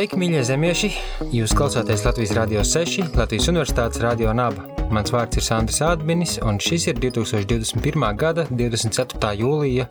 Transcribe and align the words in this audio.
Sveiki, 0.00 0.16
mīļie 0.16 0.38
zemieši! 0.48 0.88
Jūs 1.36 1.52
klausāties 1.52 2.06
Latvijas 2.06 2.32
Rādio 2.38 2.64
6, 2.64 3.12
Latvijas 3.20 3.52
Universitātes 3.52 4.00
Radio 4.00 4.32
Naba. 4.32 4.69
Mans 4.90 5.12
vārds 5.14 5.38
ir 5.38 5.44
Sandrs 5.46 5.76
Adminis, 5.86 6.32
un 6.42 6.56
šis 6.58 6.88
ir 6.90 6.96
2021. 6.98 8.02
gada 8.18 8.42
24. 8.50 9.28
jūlija 9.38 9.84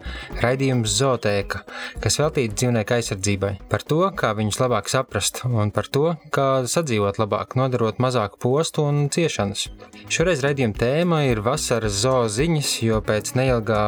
raidījums 0.43 0.91
Zootēka, 0.97 1.61
kas 2.03 2.17
veltīts 2.19 2.57
dzīvnieku 2.59 2.97
aizsardzībai, 2.97 3.53
par 3.71 3.85
to, 3.87 4.01
kā 4.19 4.33
viņus 4.35 4.59
labāk 4.59 4.91
saprast, 4.91 5.39
un 5.47 5.71
par 5.71 5.87
to, 5.87 6.17
kā 6.35 6.65
sadzīvot 6.67 7.15
labāk, 7.21 7.55
nodarot 7.55 8.01
mazāku 8.03 8.41
postu 8.43 8.83
un 8.89 9.07
ciešanas. 9.13 9.69
Šoreiz 10.11 10.43
raidījuma 10.43 10.75
tēma 10.75 11.21
ir 11.29 11.39
vasaras 11.47 12.01
zooziņas, 12.03 12.73
jo 12.83 12.99
pēc 13.05 13.31
neilgā 13.39 13.85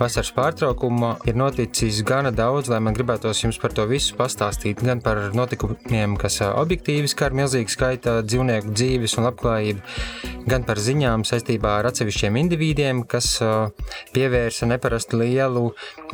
vasaras 0.00 0.34
pārtraukuma 0.34 1.12
ir 1.30 1.38
noticis 1.38 2.02
gana 2.08 2.34
daudz, 2.34 2.66
lai 2.72 2.82
man 2.82 2.98
gribētos 2.98 3.44
jums 3.44 3.60
par 3.62 3.76
to 3.78 3.86
visu 3.86 4.18
pastāstīt, 4.18 4.82
gan 4.82 5.04
par 5.06 5.22
notikumiem, 5.38 6.18
kas 6.18 6.40
objektīvi 6.48 7.14
skar 7.14 7.36
milzīgu 7.38 7.70
skaita 7.78 8.18
dzīvnieku 8.26 8.74
dzīves 8.74 9.18
un 9.20 9.30
labklājību, 9.30 9.86
gan 10.50 10.64
par 10.66 10.80
ziņām 10.82 11.24
saistībā 11.28 11.78
ar 11.80 11.90
atsevišķiem 11.90 12.38
individiem, 12.40 13.02
kas 13.08 13.36
pievērsa 14.14 14.68
neparasti 14.70 15.20
lielu 15.20 15.64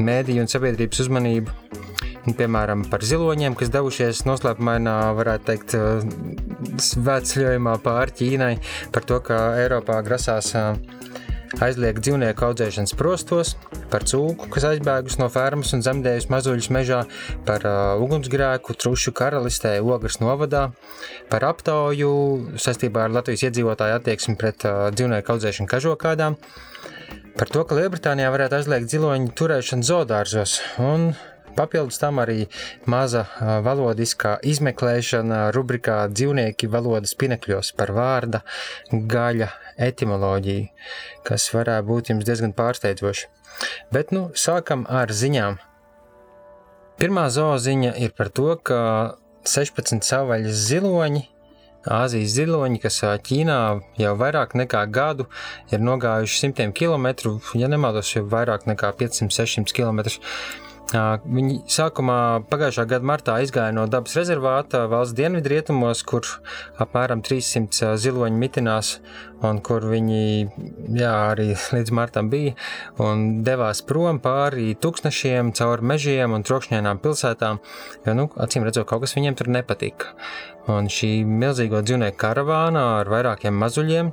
mēdīju 0.02 0.44
un 0.44 0.50
sabiedrības 0.50 1.04
uzmanību. 1.06 1.54
Piemēram, 2.24 2.86
par 2.88 3.04
ziloņiem, 3.04 3.56
kas 3.58 3.68
devušies 3.74 4.22
noslēpumainā, 4.24 4.96
varētu 5.18 5.48
teikt, 5.50 5.74
svētceļojumā 6.80 7.74
pāri 7.84 8.16
Ķīnai, 8.20 8.54
par 8.94 9.04
to, 9.08 9.20
ka 9.26 9.40
Eiropā 9.60 9.98
grasās 10.06 10.54
aizliegt 11.62 12.02
dzīvnieku 12.02 12.46
audzēšanas 12.48 12.94
prostos, 12.98 13.54
par 13.92 14.06
cūku, 14.08 14.48
kas 14.52 14.66
aizbēgus 14.72 15.18
no 15.20 15.28
fermas 15.32 15.74
un 15.76 15.84
zemdējusi 15.84 16.30
mazuļus 16.32 16.70
mežā, 16.74 17.00
par 17.46 17.66
uh, 17.68 18.02
ugunsgrēku 18.02 18.76
trušu 18.80 19.14
karalistē 19.16 19.76
Ogres 19.84 20.20
novadā, 20.22 20.68
par 21.30 21.46
aptauju 21.50 22.12
saistībā 22.60 23.06
ar 23.06 23.14
Latvijas 23.18 23.46
iedzīvotāju 23.48 23.98
attieksmi 24.00 24.38
pret 24.40 24.66
uh, 24.68 24.88
dzīvnieku 24.94 25.36
audzēšanu 25.36 25.70
kažokādām, 25.70 26.38
par 27.38 27.50
to, 27.50 27.62
ka 27.66 27.78
Lielbritānijā 27.78 28.32
varētu 28.34 28.60
aizliegt 28.60 28.90
ziloņu 28.90 29.32
turēšanu 29.38 29.86
zoodārzos 29.86 30.58
un 30.82 31.12
Papildus 31.54 32.00
tam 32.02 32.20
arī 32.22 32.46
maza 32.90 33.24
valodiskā 33.64 34.36
izmeklēšana 34.42 35.48
rubrikā 35.54 35.98
dzīvnieki 36.12 36.70
valodas 36.70 37.14
pinekļos 37.18 37.74
par 37.78 37.92
vārda 37.94 38.42
gaļa 38.92 39.50
etimoloģiju, 39.88 40.66
kas 41.26 41.50
varētu 41.54 41.88
būt 41.90 42.10
jums 42.12 42.26
diezgan 42.26 42.54
pārsteidzoši. 42.56 43.30
Bet 43.94 44.10
nu, 44.14 44.28
sākam 44.34 44.82
ar 44.90 45.12
ziņām. 45.14 45.60
Pirmā 46.98 47.28
zooziņa 47.34 47.94
ir 48.02 48.14
par 48.18 48.30
to, 48.34 48.52
ka 48.62 48.80
16 49.50 50.06
savvaļas 50.06 50.66
ziloņi 50.70 51.28
Āzijas 51.84 52.32
ziloņi, 52.32 52.78
kas 52.80 53.02
Ķīnā 53.26 53.58
jau 54.00 54.12
vairāk 54.16 54.54
nekā 54.56 54.86
gadu 54.88 55.26
ir 55.68 55.82
nogājuši 55.84 56.38
simtiem 56.40 56.72
kilometru, 56.72 57.34
ja 57.60 57.68
nemaldos, 57.68 58.14
jau 58.14 58.24
vairāk 58.24 58.64
nekā 58.70 58.94
500-600 58.96 59.74
km 59.76 60.00
Viņi 60.92 61.62
sākumā 61.72 62.44
pagājušā 62.50 62.84
gada 62.86 63.08
martā 63.08 63.38
izgāja 63.42 63.72
no 63.74 63.86
dabas 63.90 64.14
rezervāta 64.18 64.84
valsts 64.90 65.16
dienvidrietumos, 65.16 66.02
kur 66.06 66.28
apmēram 66.82 67.22
300 67.24 67.94
ziloņi 67.98 68.36
mitinās, 68.38 68.90
un 69.48 69.62
kur 69.64 69.86
viņi 69.88 70.20
jā, 70.98 71.12
arī 71.32 71.48
līdz 71.74 71.94
martam 71.96 72.28
bija, 72.32 72.52
un 73.02 73.42
devās 73.46 73.80
prom 73.88 74.20
pāri 74.24 74.74
tūkstošiem, 74.76 75.54
cauri 75.56 75.88
mežiem 75.94 76.36
un 76.36 76.44
trokšņainām 76.44 77.00
pilsētām, 77.04 77.62
jo, 78.04 78.16
nu, 78.20 78.28
acīm 78.44 78.68
redzot, 78.68 78.86
kaut 78.90 79.06
kas 79.06 79.16
viņiem 79.16 79.40
tur 79.40 79.50
nepatika. 79.56 80.12
Un 80.70 80.86
šī 80.92 81.24
milzīgo 81.28 81.82
dzīvnieku 81.84 82.20
karavāna 82.20 82.84
ar 83.00 83.10
vairākiem 83.12 83.56
mazuļiem 83.60 84.12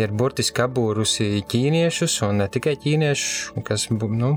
ir 0.00 0.14
burtiski 0.16 0.64
apbūrusi 0.64 1.42
ķīniešus, 1.48 2.20
un 2.28 2.44
ne 2.44 2.48
tikai 2.52 2.76
ķīniešus, 2.80 3.64
kas, 3.66 3.90
nu, 3.90 4.36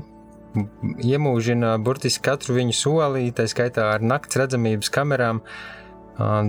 iemūžina 0.54 1.76
burtiski 1.82 2.24
katru 2.28 2.58
viņu 2.58 2.76
soli, 2.76 3.30
tā 3.34 3.46
skaitā 3.50 3.90
ar 3.94 4.04
nakts 4.04 4.38
redzamības 4.38 4.92
kamerām, 4.94 5.42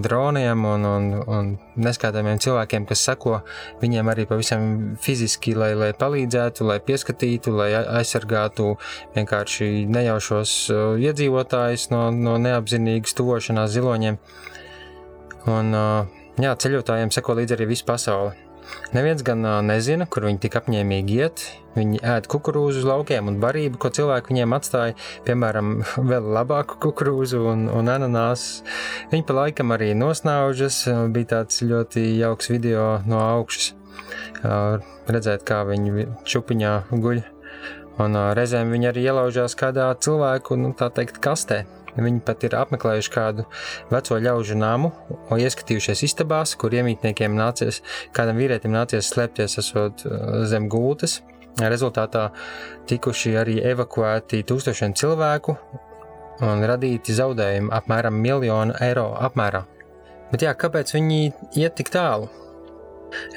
droniem 0.06 0.62
un, 0.70 0.84
un, 0.86 1.06
un 1.26 1.48
neskaitāmiem 1.82 2.38
cilvēkiem, 2.38 2.86
kas 2.86 3.02
sako 3.08 3.40
viņiem 3.82 4.12
arī 4.14 4.28
pavisam 4.30 4.94
fiziski, 5.02 5.56
lai, 5.58 5.72
lai 5.74 5.90
palīdzētu, 5.98 6.68
lai 6.70 6.78
pieskatītu, 6.86 7.56
lai 7.58 7.72
aizsargātu 7.74 8.76
vienkārši 9.16 9.88
nejaušos 9.90 10.54
iedzīvotājus 11.02 11.90
no, 11.96 12.04
no 12.14 12.38
neapzinīgas 12.46 13.18
tuvošanās 13.18 13.74
ziloņiem. 13.74 14.22
Un, 15.50 15.74
jā, 16.42 16.54
ceļotājiem 16.62 17.14
seko 17.14 17.40
līdzi 17.42 17.58
arī 17.58 17.74
visa 17.74 17.90
pasaule. 17.90 18.36
Neviens 18.96 19.24
gan 19.26 19.44
nezina, 19.68 20.08
kur 20.10 20.28
viņi 20.28 20.42
tik 20.46 20.58
apņēmīgi 20.62 21.20
iet. 21.20 21.46
Viņi 21.76 22.00
ēd 22.08 22.30
kukurūzu 22.32 22.80
uz 22.82 22.88
laukiem 22.88 23.28
un 23.28 23.40
barību, 23.44 23.80
ko 23.82 23.92
cilvēki 23.92 24.32
viņiem 24.32 24.56
atstāja, 24.56 24.96
piemēram, 25.28 25.74
vēl 26.12 26.30
labāku 26.38 26.80
kukurūzu 26.88 27.44
un, 27.52 27.68
un 27.72 27.92
ananāsu. 27.92 28.64
Viņi 29.12 29.28
pa 29.28 29.38
laikam 29.42 29.76
arī 29.76 29.92
nosnaužas. 29.98 30.86
Bija 31.16 31.34
tāds 31.38 31.62
ļoti 31.66 32.08
jauks 32.22 32.52
video 32.54 32.88
no 33.10 33.22
augšas. 33.26 33.74
Redzēt, 35.06 35.46
kā 35.48 35.64
viņi 35.68 36.10
čupiņā 36.26 36.76
guļ. 36.94 37.24
Un 38.04 38.20
reizēm 38.36 38.74
viņi 38.76 38.92
arī 38.92 39.06
ielaužās 39.08 39.56
kādā 39.56 39.88
cilvēku, 40.04 40.58
nu, 40.60 40.74
tā 40.76 40.90
teikt, 40.92 41.22
kastē. 41.24 41.64
Viņi 41.96 42.22
pat 42.28 42.44
ir 42.44 42.58
apmeklējuši 42.60 43.12
kādu 43.14 43.46
veco 43.92 44.18
ļaužu 44.20 44.58
namu 44.60 44.92
un 45.30 45.40
ieskatījušies 45.40 46.04
istabās, 46.10 46.56
kur 46.60 46.76
iemītniekiem 46.76 47.38
nācies, 47.38 47.82
kādam 48.16 48.42
vīrietim 48.42 48.74
nācies 48.76 49.12
slēpties 49.14 49.60
esot 49.62 50.06
uh, 50.08 50.44
zem 50.50 50.68
gultas. 50.72 51.22
Rezultātā 51.56 52.30
tikuši 52.90 53.38
arī 53.40 53.62
evakuēti 53.64 54.42
tūkstošiem 54.44 54.96
cilvēku 55.00 55.56
un 56.44 56.66
radīti 56.68 57.16
zaudējumi 57.16 57.72
apmēram 57.78 58.18
miljonu 58.20 58.76
eiro 58.84 59.14
apmērā. 59.24 59.64
Bet 60.34 60.44
jā, 60.44 60.52
kāpēc 60.58 60.92
viņi 60.98 61.20
iet 61.62 61.78
tik 61.80 61.94
tālu? 61.94 62.28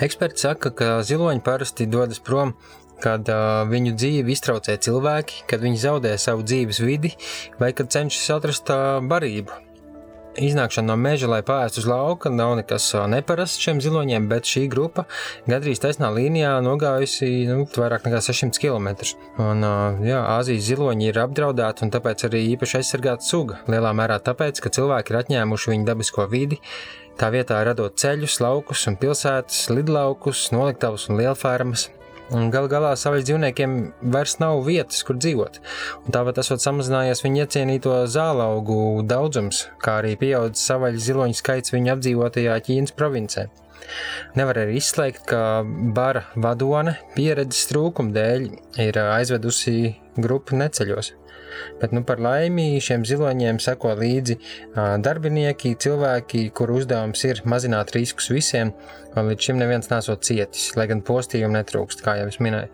Eksperti 0.03 0.43
saka, 0.43 0.73
ka 0.75 0.91
ziloņi 1.07 1.45
parasti 1.47 1.87
dodas 1.87 2.19
prom 2.25 2.57
kad 3.03 3.31
uh, 3.33 3.63
viņu 3.71 3.95
dzīvi 3.99 4.35
iztraucē 4.35 4.79
cilvēki, 4.89 5.45
kad 5.51 5.65
viņi 5.65 5.85
zaudē 5.85 6.17
savu 6.19 6.47
dzīves 6.47 6.83
vidi 6.85 7.15
vai 7.61 7.73
kad 7.77 7.91
cenšas 7.95 8.37
atrast 8.39 8.75
uh, 8.75 8.99
barību. 9.05 9.65
Iznākšana 10.39 10.93
no 10.93 10.95
meža, 11.01 11.27
lai 11.27 11.41
pāriest 11.43 11.81
uz 11.81 11.87
lauka, 11.89 12.31
nav 12.31 12.53
nekas 12.61 12.85
neparasts 13.11 13.59
šiem 13.63 13.81
ziloņiem, 13.83 14.29
bet 14.31 14.47
šī 14.47 14.69
grupa 14.71 15.05
gandrīz 15.51 15.83
taisnā 15.83 16.13
līnijā 16.15 16.53
nogājusi 16.63 17.31
nu, 17.49 17.65
vairāk 17.75 18.07
nekā 18.07 18.21
600 18.29 18.63
km. 18.63 18.93
Un, 19.43 19.67
jā, 20.07 20.21
Āzijas 20.37 20.69
ziloņi 20.69 21.11
ir 21.11 21.21
apdraudēti 21.25 21.87
un 21.87 21.93
tāpēc 21.95 22.29
arī 22.31 22.45
īpaši 22.53 22.79
aizsargāta 22.83 23.27
suga. 23.27 23.59
Lielā 23.67 23.91
mērā 23.99 24.21
tāpēc, 24.23 24.63
ka 24.63 24.73
cilvēki 24.79 25.15
ir 25.15 25.23
atņēmuši 25.25 25.75
viņu 25.75 25.91
dabisko 25.91 26.31
vidi, 26.31 26.63
tā 27.19 27.33
vietā 27.35 27.59
radot 27.67 27.99
ceļus, 27.99 28.39
laukus 28.45 28.87
un 28.87 28.99
pilsētas, 29.01 29.67
lidlaukus, 29.75 30.51
noliktavas 30.55 31.11
un 31.11 31.19
lielfermas. 31.19 31.89
Galu 32.29 32.69
galā 32.69 32.91
saviem 33.01 33.23
dzīvniekiem 33.25 33.77
vairs 34.13 34.35
nav 34.43 34.61
vietas, 34.67 35.01
kur 35.07 35.17
dzīvot. 35.17 35.61
Un 36.05 36.13
tāpat 36.13 36.43
esot 36.43 36.61
samazinājies 36.61 37.25
viņu 37.25 37.41
iecienīto 37.45 37.95
zālaugu 38.13 39.07
daudzums, 39.09 39.65
kā 39.81 40.03
arī 40.03 40.13
pieaudzis 40.21 40.67
savaļu 40.69 41.01
ziloņu 41.07 41.39
skaits 41.39 41.73
viņu 41.73 41.95
apdzīvotajā 41.95 42.59
Ķīnas 42.67 42.97
provincē. 42.99 43.47
Nevar 44.37 44.61
arī 44.61 44.77
izslēgt, 44.77 45.23
ka 45.31 45.63
bara 45.97 46.27
vadone 46.37 46.99
pieredzes 47.15 47.71
trūkuma 47.71 48.13
dēļ 48.13 48.45
ir 48.85 49.01
aizvedusi 49.07 49.95
grupu 50.21 50.59
neceļos. 50.61 51.15
Bet 51.81 51.95
nu, 51.97 52.05
par 52.07 52.21
laimi 52.23 52.79
šiem 52.85 53.07
ziloņiem 53.09 53.61
seko 53.63 53.95
līdzi 53.99 54.39
darbinieki, 55.05 55.77
cilvēki, 55.81 56.49
kuru 56.57 56.81
uzdevums 56.83 57.25
ir 57.29 57.43
mazināt 57.49 57.95
riskus 57.97 58.31
visiem, 58.35 58.75
līdz 59.17 59.49
šim 59.49 59.59
neviens 59.59 59.91
nesot 59.91 60.23
cietis, 60.27 60.69
lai 60.79 60.87
gan 60.91 61.03
postījumu 61.07 61.57
netrūkst, 61.57 62.05
kā 62.05 62.19
jau 62.21 62.29
es 62.31 62.39
minēju. 62.45 62.69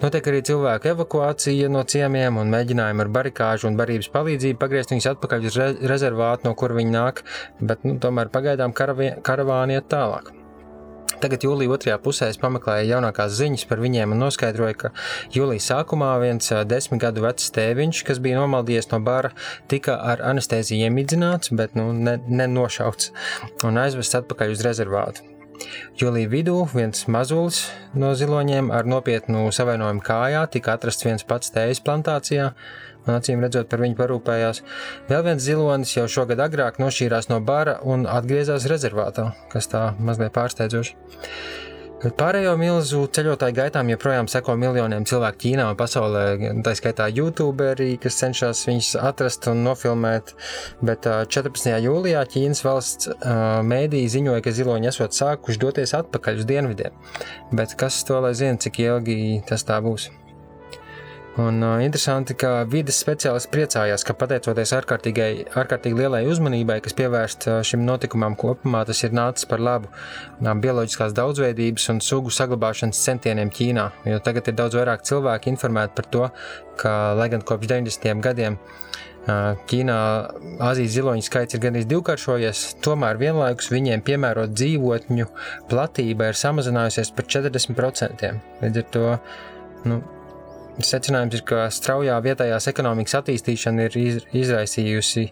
Notiek 0.00 0.26
arī 0.32 0.42
cilvēku 0.48 0.90
evakuācija 0.94 1.70
no 1.70 1.84
ciemiem 1.84 2.40
un 2.40 2.50
mēģinājumi 2.54 3.04
ar 3.04 3.12
barikāžu 3.20 3.70
un 3.70 3.78
barības 3.78 4.10
palīdzību 4.14 4.60
pagriezt 4.62 4.94
viņus 4.94 5.10
atpakaļ 5.14 5.48
uz 5.50 5.60
re 5.60 5.70
rezervātu, 5.94 6.48
no 6.48 6.56
kur 6.58 6.74
viņi 6.78 6.96
nāk, 6.96 7.24
bet 7.60 7.86
nu, 7.86 7.98
tomēr 8.02 8.32
pagaidām 8.34 8.74
karavāni 8.74 9.78
iet 9.78 9.90
tālāk. 9.92 10.34
Tagad 11.20 11.44
jūlijā 11.44 11.74
otrajā 11.74 11.96
pusē 12.00 12.30
es 12.32 12.38
pameklēju 12.40 12.94
jaunākās 12.94 13.34
ziņas 13.36 13.66
par 13.68 13.82
viņiem 13.82 14.14
un 14.14 14.22
noskaidroju, 14.24 14.76
ka 14.80 14.92
jūlijā 15.34 15.64
sākumā 15.66 16.14
viens 16.22 16.52
desmit 16.70 17.02
gadu 17.02 17.26
vecs 17.26 17.50
tēviņš, 17.56 18.04
kas 18.08 18.22
bija 18.24 18.40
nomaldījies 18.40 18.88
no 18.94 19.02
bara, 19.04 19.34
tika 19.68 19.98
ar 20.12 20.24
anestēziju 20.30 20.88
iemidzināts, 20.88 21.52
bet 21.56 21.76
nu, 21.76 21.90
ne, 21.92 22.16
nenošauts 22.24 23.12
un 23.68 23.82
aizvests 23.82 24.16
atpakaļ 24.22 24.56
uz 24.56 24.64
rezervātu. 24.64 25.26
Jūlijā 26.00 26.28
vidū 26.32 26.56
viens 26.72 27.02
mazulis 27.12 27.66
no 27.92 28.14
ziloņiem 28.16 28.70
ar 28.72 28.88
nopietnu 28.88 29.50
savainojumu 29.52 30.00
kājā 30.06 30.46
tika 30.54 30.78
atrasts 30.78 31.04
viens 31.04 31.26
pats 31.28 31.52
tējas 31.52 31.82
plantācijā, 31.84 32.54
un 33.10 33.18
acīm 33.18 33.42
redzot, 33.44 33.68
par 33.70 33.82
viņu 33.84 33.98
parūpējās. 33.98 34.62
Vēl 35.10 35.24
viens 35.26 35.44
zilonis 35.44 35.96
jau 35.96 36.06
šogad 36.10 36.40
agrāk 36.46 36.78
nošķīrās 36.82 37.30
no 37.32 37.40
bara 37.44 37.80
un 37.82 38.06
atgriezās 38.08 38.68
rezervātā, 38.70 39.32
kas 39.52 39.68
tā 39.72 39.90
mazliet 39.98 40.32
pārsteidzoši. 40.36 40.96
Bet 42.00 42.14
pārējo 42.16 42.54
milzu 42.56 43.02
ceļotāju 43.12 43.52
gaitām 43.58 43.90
joprojām 43.92 44.28
seko 44.32 44.54
miljoniem 44.56 45.04
cilvēku 45.08 45.42
Ķīnā 45.42 45.66
un 45.68 45.76
pasaulē. 45.76 46.22
Tā 46.64 46.72
skaitā 46.78 47.10
YouTuberi, 47.12 47.90
kas 48.00 48.16
cenšas 48.22 48.62
viņus 48.70 48.94
atrast 49.04 49.50
un 49.52 49.60
nofilmēt. 49.66 50.32
Bet 50.80 51.04
14. 51.04 51.74
jūlijā 51.84 52.22
Ķīnas 52.32 52.64
valsts 52.64 53.12
mēdī 53.68 54.06
ziņoja, 54.16 54.40
ka 54.46 54.54
ziloņi 54.56 54.88
esot 54.94 55.18
sākuši 55.18 55.60
doties 55.60 55.92
atpakaļ 56.00 56.40
uz 56.40 56.48
dienvidiem. 56.48 56.96
Bet 57.52 57.76
kas 57.76 58.00
to 58.08 58.22
lai 58.24 58.32
zina, 58.38 58.56
cik 58.56 58.80
ilgi 58.86 59.20
tas 59.50 59.68
tā 59.68 59.76
būs? 59.84 60.08
Un 61.38 61.62
uh, 61.62 61.78
interesanti, 61.84 62.34
ka 62.34 62.64
vidas 62.66 62.98
speciālists 63.04 63.50
priecājās, 63.52 64.02
ka 64.02 64.16
pateicoties 64.18 64.72
ārkārtīgi 64.74 65.94
lielai 65.94 66.24
uzmanībai, 66.26 66.80
kas 66.82 66.96
pievērsta 66.98 67.60
šim 67.66 67.84
notikumam 67.86 68.34
kopumā, 68.38 68.82
tas 68.88 69.04
ir 69.06 69.14
nācis 69.14 69.46
par 69.50 69.62
labu 69.62 69.92
bioloģiskās 70.40 71.14
daudzveidības 71.14 71.86
un 71.94 72.02
sugu 72.02 72.34
saglabāšanas 72.34 73.04
centieniem 73.06 73.54
Ķīnā. 73.54 73.86
Jo 74.10 74.18
tagad 74.26 74.50
ir 74.50 74.58
daudz 74.58 74.80
vairāk 74.80 75.06
cilvēku 75.06 75.52
informēti 75.54 75.96
par 76.00 76.10
to, 76.10 76.26
ka, 76.82 76.96
lai 77.14 77.30
gan 77.30 77.46
kopš 77.46 77.70
90. 77.76 78.26
gadiem 78.26 78.58
Ķīnā 79.70 79.96
Azijas 80.66 80.94
ziloņu 80.96 81.22
skaits 81.22 81.54
ir 81.54 81.62
gandrīz 81.62 81.86
divkāršojies, 81.90 82.62
tomēr 82.82 83.20
vienlaikus 83.20 83.70
viņiem 83.70 84.02
piemērot 84.02 84.54
dzīvotņu 84.56 85.28
platība 85.70 86.32
ir 86.32 86.40
samazinājusies 86.40 87.12
par 87.14 87.28
40%. 87.38 88.32
Līdz 88.64 88.80
ar 88.80 88.88
to 88.96 89.04
nu, 89.86 90.00
Secinājums 90.86 91.36
ir, 91.36 91.42
ka 91.46 91.66
straujā 91.74 92.16
vietējās 92.24 92.68
ekonomikas 92.70 93.18
attīstīšana 93.20 93.88
ir 93.88 93.98
izraisījusi 94.40 95.26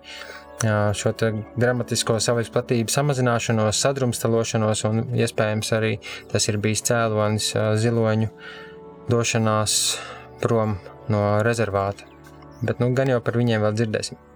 šo 0.99 1.13
dramatisko 1.57 2.19
savas 2.21 2.51
platības 2.51 2.97
samazināšanos, 2.99 3.79
sadrumstalošanos, 3.79 4.85
un 4.91 5.05
iespējams 5.15 5.73
arī 5.79 5.93
tas 6.33 6.49
ir 6.51 6.59
bijis 6.63 6.83
cēlonis 6.91 7.53
ziloņu 7.79 8.31
došanās 9.09 9.81
prom 10.43 10.79
no 11.09 11.27
rezervāta. 11.47 12.09
Bet 12.63 12.83
nu, 12.83 12.91
gan 12.95 13.15
jau 13.15 13.21
par 13.23 13.39
viņiem 13.39 13.63
vēl 13.63 13.79
dzirdēsim. 13.79 14.28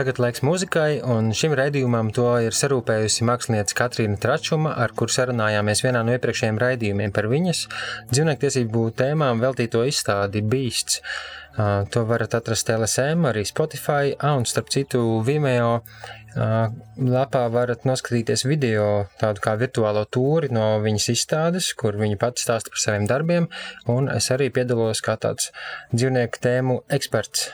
Tagad 0.00 0.16
laiks 0.16 0.40
muzikai, 0.40 1.02
un 1.04 1.26
šim 1.36 1.52
raidījumam 1.58 2.08
to 2.16 2.24
ir 2.40 2.54
sarūpējusi 2.56 3.26
mākslinieca 3.28 3.76
Katrīna 3.76 4.16
Tračuma, 4.16 4.70
ar 4.80 4.94
kuru 4.96 5.12
sarunājāmies 5.12 5.82
vienā 5.84 6.00
no 6.08 6.14
iepriekšējiem 6.16 6.60
raidījumiem 6.62 7.12
par 7.12 7.28
viņas 7.28 7.60
dzīvniektiesību 8.08 8.86
tēmām 8.96 9.44
veltīto 9.44 9.84
izstādi 9.84 10.40
Beasts. 10.40 11.02
Uh, 11.50 11.84
to 11.92 12.06
varat 12.08 12.38
atrast 12.38 12.72
LSM, 12.72 13.28
arī 13.28 13.44
Spotify, 13.44 14.16
un 14.24 14.48
starp 14.48 14.72
citu 14.72 15.04
Vimeo 15.26 15.70
uh, 15.76 16.72
lapā 16.96 17.46
varat 17.52 17.84
noskatīties 17.84 18.48
video 18.48 18.90
tādu 19.20 19.44
kā 19.44 19.58
virtuālo 19.60 20.08
tūri 20.08 20.48
no 20.56 20.78
viņas 20.80 21.12
izstādes, 21.12 21.74
kur 21.76 22.00
viņa 22.00 22.22
pati 22.24 22.48
stāsta 22.48 22.72
par 22.72 22.88
saviem 22.88 23.10
darbiem, 23.10 23.52
un 23.92 24.08
es 24.16 24.32
arī 24.32 24.48
piedalos 24.48 25.04
kā 25.04 25.20
tāds 25.20 25.52
dzīvnieku 25.92 26.48
tēmu 26.48 26.84
eksperts 26.88 27.50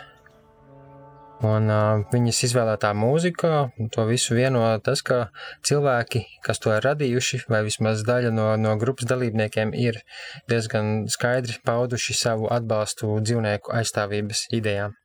Un 1.44 1.68
uh, 1.68 2.00
viņas 2.12 2.38
izvēlētā 2.48 2.94
mūzika, 2.96 3.68
to 3.92 4.04
visu 4.08 4.36
vieno 4.38 4.62
tas, 4.80 5.02
ka 5.04 5.26
cilvēki, 5.68 6.22
kas 6.44 6.62
to 6.64 6.72
ir 6.72 6.84
radījuši, 6.86 7.42
vai 7.52 7.60
vismaz 7.66 8.04
daļa 8.08 8.30
no, 8.32 8.46
no 8.56 8.72
grupas 8.80 9.08
dalībniekiem, 9.10 9.74
ir 9.76 10.00
diezgan 10.48 11.04
skaidri 11.12 11.58
pauduši 11.66 12.16
savu 12.16 12.48
atbalstu 12.48 13.18
dzīvnieku 13.20 13.74
aizstāvības 13.76 14.46
idejām. 14.56 14.96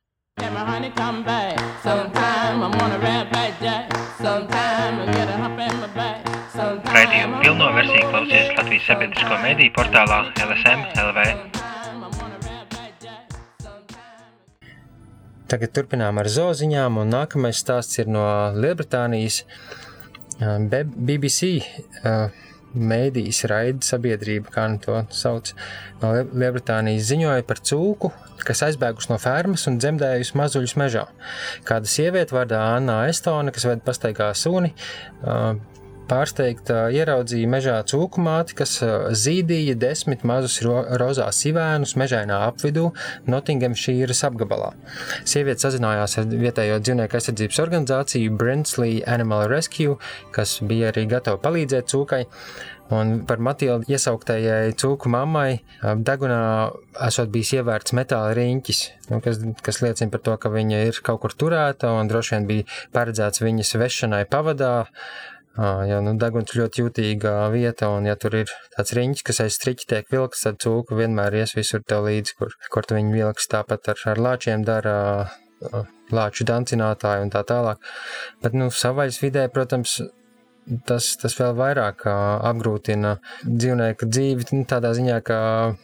Raidījumu 6.92 7.42
pilno 7.42 7.68
versiju 7.76 8.08
klausies 8.08 8.48
Latvijas 8.56 8.88
sabiedrisko 8.88 9.42
mediju 9.44 9.76
portālā 9.76 10.24
LSM 10.46 10.88
LV. 11.04 11.71
Tagad 15.52 15.74
turpinām 15.76 16.16
ar 16.16 16.30
zooziņām, 16.32 16.96
un 17.02 17.10
nākamais 17.12 17.58
stāsts 17.60 17.98
ir 18.00 18.08
no 18.08 18.24
Lielbritānijas 18.56 19.42
BBC 20.40 21.50
mēdīs 22.72 23.42
raida 23.52 23.84
sabiedrība, 23.84 24.48
kā 24.54 24.64
nu 24.72 24.80
to 24.80 25.02
sauc. 25.12 25.50
No 26.00 26.14
Lielbritānijas 26.24 27.10
ziņoja 27.10 27.44
par 27.44 27.60
cūku, 27.60 28.08
kas 28.48 28.64
aizbēgus 28.64 29.10
no 29.10 29.18
fermas 29.20 29.66
un 29.68 29.76
dzemdējusi 29.82 30.38
mazuļus 30.40 30.74
mežā. 30.80 31.04
Kāda 31.68 31.90
sieviete 31.90 32.32
vārdā 32.32 32.62
Anna 32.78 33.02
Estona, 33.10 33.52
kas 33.52 33.68
ved 33.68 33.84
pastaigā 33.84 34.30
suni, 34.38 34.72
Pārsteigta 36.10 36.88
ieraudzīja 36.92 37.48
mežā 37.50 37.76
cūku 37.88 38.22
māti, 38.22 38.56
kas 38.58 38.74
zīdīja 39.22 39.76
desmit 39.80 40.26
mazus 40.28 40.58
ro 40.66 40.82
rozā 41.00 41.28
sivēnus 41.32 41.94
mežainā 42.00 42.42
apvidū 42.48 42.90
Nottinghamšīras 43.30 44.24
apgabalā. 44.28 44.72
Sieviete 45.28 45.66
sazinājās 45.66 46.18
ar 46.20 46.28
vietējo 46.28 46.80
dzīvnieku 46.82 47.18
aizsardzības 47.18 47.62
organizāciju 47.64 48.36
Brentsley 48.36 49.00
Animal 49.08 49.48
Rescue, 49.52 49.96
kas 50.34 50.58
bija 50.66 50.92
arī 50.92 51.06
gatava 51.14 51.40
palīdzēt 51.42 51.90
cūkai. 51.94 52.24
Un 52.92 53.22
par 53.24 53.40
Matildu 53.40 53.88
iesauktajai 53.88 54.74
cūku 54.76 55.08
mammai 55.12 55.62
degunā 55.80 56.40
esot 57.06 57.30
bijis 57.32 57.54
ievērts 57.56 57.94
metāla 57.96 58.34
riņķis, 58.36 58.80
nu, 59.08 59.20
kas, 59.24 59.38
kas 59.64 59.80
liecina 59.84 60.12
par 60.12 60.20
to, 60.26 60.34
ka 60.42 60.52
viņa 60.52 60.82
ir 60.90 61.00
kaut 61.06 61.22
kur 61.22 61.32
turēta 61.32 61.94
un 61.96 62.10
droši 62.10 62.36
vien 62.36 62.48
bija 62.50 62.66
paredzēts 62.92 63.40
viņas 63.46 63.72
vešanai 63.80 64.26
pavadā 64.28 64.74
Jo 65.52 65.98
nu, 66.00 66.14
deguns 66.16 66.54
ļoti 66.56 66.80
jūtīga 66.80 67.34
vieta, 67.52 67.90
un 67.92 68.06
ja 68.08 68.14
tur 68.16 68.38
ir 68.38 68.52
tāds 68.72 68.94
riņķis, 68.96 69.24
kas 69.26 69.40
aiz 69.44 69.58
striķa 69.58 69.88
tiek 69.90 70.14
vilks, 70.14 70.46
tad 70.46 70.56
cūka 70.64 70.96
vienmēr 70.96 71.36
ies 71.42 71.52
visur 71.58 71.82
tev 71.84 72.06
līdzi, 72.06 72.38
kur, 72.38 72.54
kur 72.72 72.88
tu 72.88 72.96
viņu 72.96 73.12
vilks. 73.12 73.50
Tāpat 73.52 73.92
ar, 73.92 74.00
ar 74.14 74.22
lāčiem 74.28 74.64
dara 74.64 74.96
lāču 76.12 76.46
dancinātāji 76.48 77.26
un 77.26 77.32
tā 77.32 77.44
tālāk. 77.48 77.84
Bet, 78.42 78.56
nu, 78.56 78.70
savais 78.72 79.20
vidē, 79.22 79.46
protams, 79.52 80.00
tas, 80.86 81.08
tas 81.20 81.34
vēl 81.38 81.54
vairāk 81.58 82.04
apgrūtina 82.06 83.16
dzīvnieku 83.44 84.08
dzīvi. 84.08 84.46
Nu, 84.52 84.64
tādā 84.68 84.92
ziņā, 84.96 85.18
ka 85.26 85.38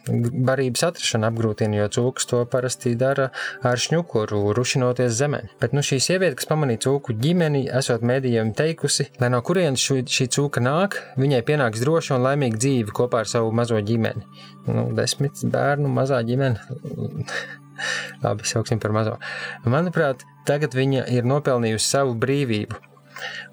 barības 0.07 0.85
atrašana 0.89 1.29
apgrūtina, 1.31 1.79
jo 1.81 1.89
cūks 1.97 2.29
to 2.29 2.41
parasti 2.49 2.95
dara 2.99 3.29
ar 3.65 3.81
šņukuru, 3.81 4.41
rušinoties 4.57 5.15
zemē. 5.19 5.41
Bet 5.61 5.75
nu, 5.75 5.83
šī 5.85 5.99
sieviete, 6.03 6.37
kas 6.39 6.49
pamanīja 6.49 6.85
cūku 6.87 7.15
ģimeni, 7.19 7.65
esot 7.79 8.05
mēdījiem 8.07 8.53
teikusi, 8.57 9.09
lai 9.21 9.31
no 9.33 9.41
kurienes 9.45 9.83
šī, 9.83 10.01
šī 10.09 10.29
cūka 10.37 10.63
nāk, 10.63 10.99
viņai 11.19 11.43
pienāks 11.47 11.83
droša 11.83 12.17
un 12.17 12.27
laimīga 12.27 12.59
dzīve 12.59 12.95
kopā 12.95 13.23
ar 13.23 13.31
savu 13.31 13.53
mazo 13.55 13.79
ģimeni. 13.79 14.25
Nu, 14.69 14.89
desmit 14.95 15.41
bērnu 15.43 15.91
mazā 15.91 16.21
ģimene. 16.27 16.59
Labi, 18.23 18.43
sauksim 18.47 18.79
par 18.83 18.91
mazo. 18.95 19.15
Manuprāt, 19.63 20.25
tagad 20.47 20.75
viņa 20.75 21.07
ir 21.15 21.27
nopelnījusi 21.27 21.85
savu 21.85 22.15
brīvību. 22.19 22.88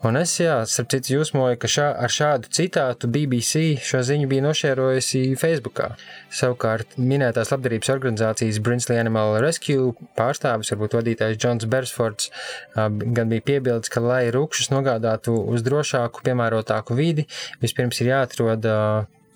Un 0.06 0.18
es, 0.20 0.34
jā, 0.40 0.58
starp 0.68 0.90
citu, 0.92 1.14
jūsmoju, 1.16 1.58
ka 1.62 1.70
šā, 1.70 1.86
ar 2.06 2.12
šādu 2.12 2.50
citātu 2.54 3.08
BBC 3.12 3.80
šo 3.82 4.02
ziņu 4.06 4.28
bija 4.30 4.44
nošērojusi 4.44 5.22
Facebookā. 5.40 5.92
Savukārt 6.30 6.98
minētās 7.00 7.50
labdarības 7.54 7.90
organizācijas 7.96 8.60
Brinsley 8.62 9.00
Animal 9.00 9.38
Rescue 9.42 9.94
pārstāvis, 10.18 10.70
varbūt 10.74 10.98
vadītājs 11.00 11.40
Džons 11.40 11.68
Bersfords, 11.70 12.30
gan 12.76 13.32
bija 13.32 13.46
piebildes, 13.50 13.92
ka, 13.92 14.04
lai 14.04 14.24
rūkšus 14.34 14.72
nogādātu 14.74 15.34
uz 15.54 15.66
drošāku, 15.66 16.24
piemērotāku 16.26 16.96
vidi, 16.98 17.26
vispirms 17.64 18.02
ir 18.02 18.12
jāatrod 18.14 18.70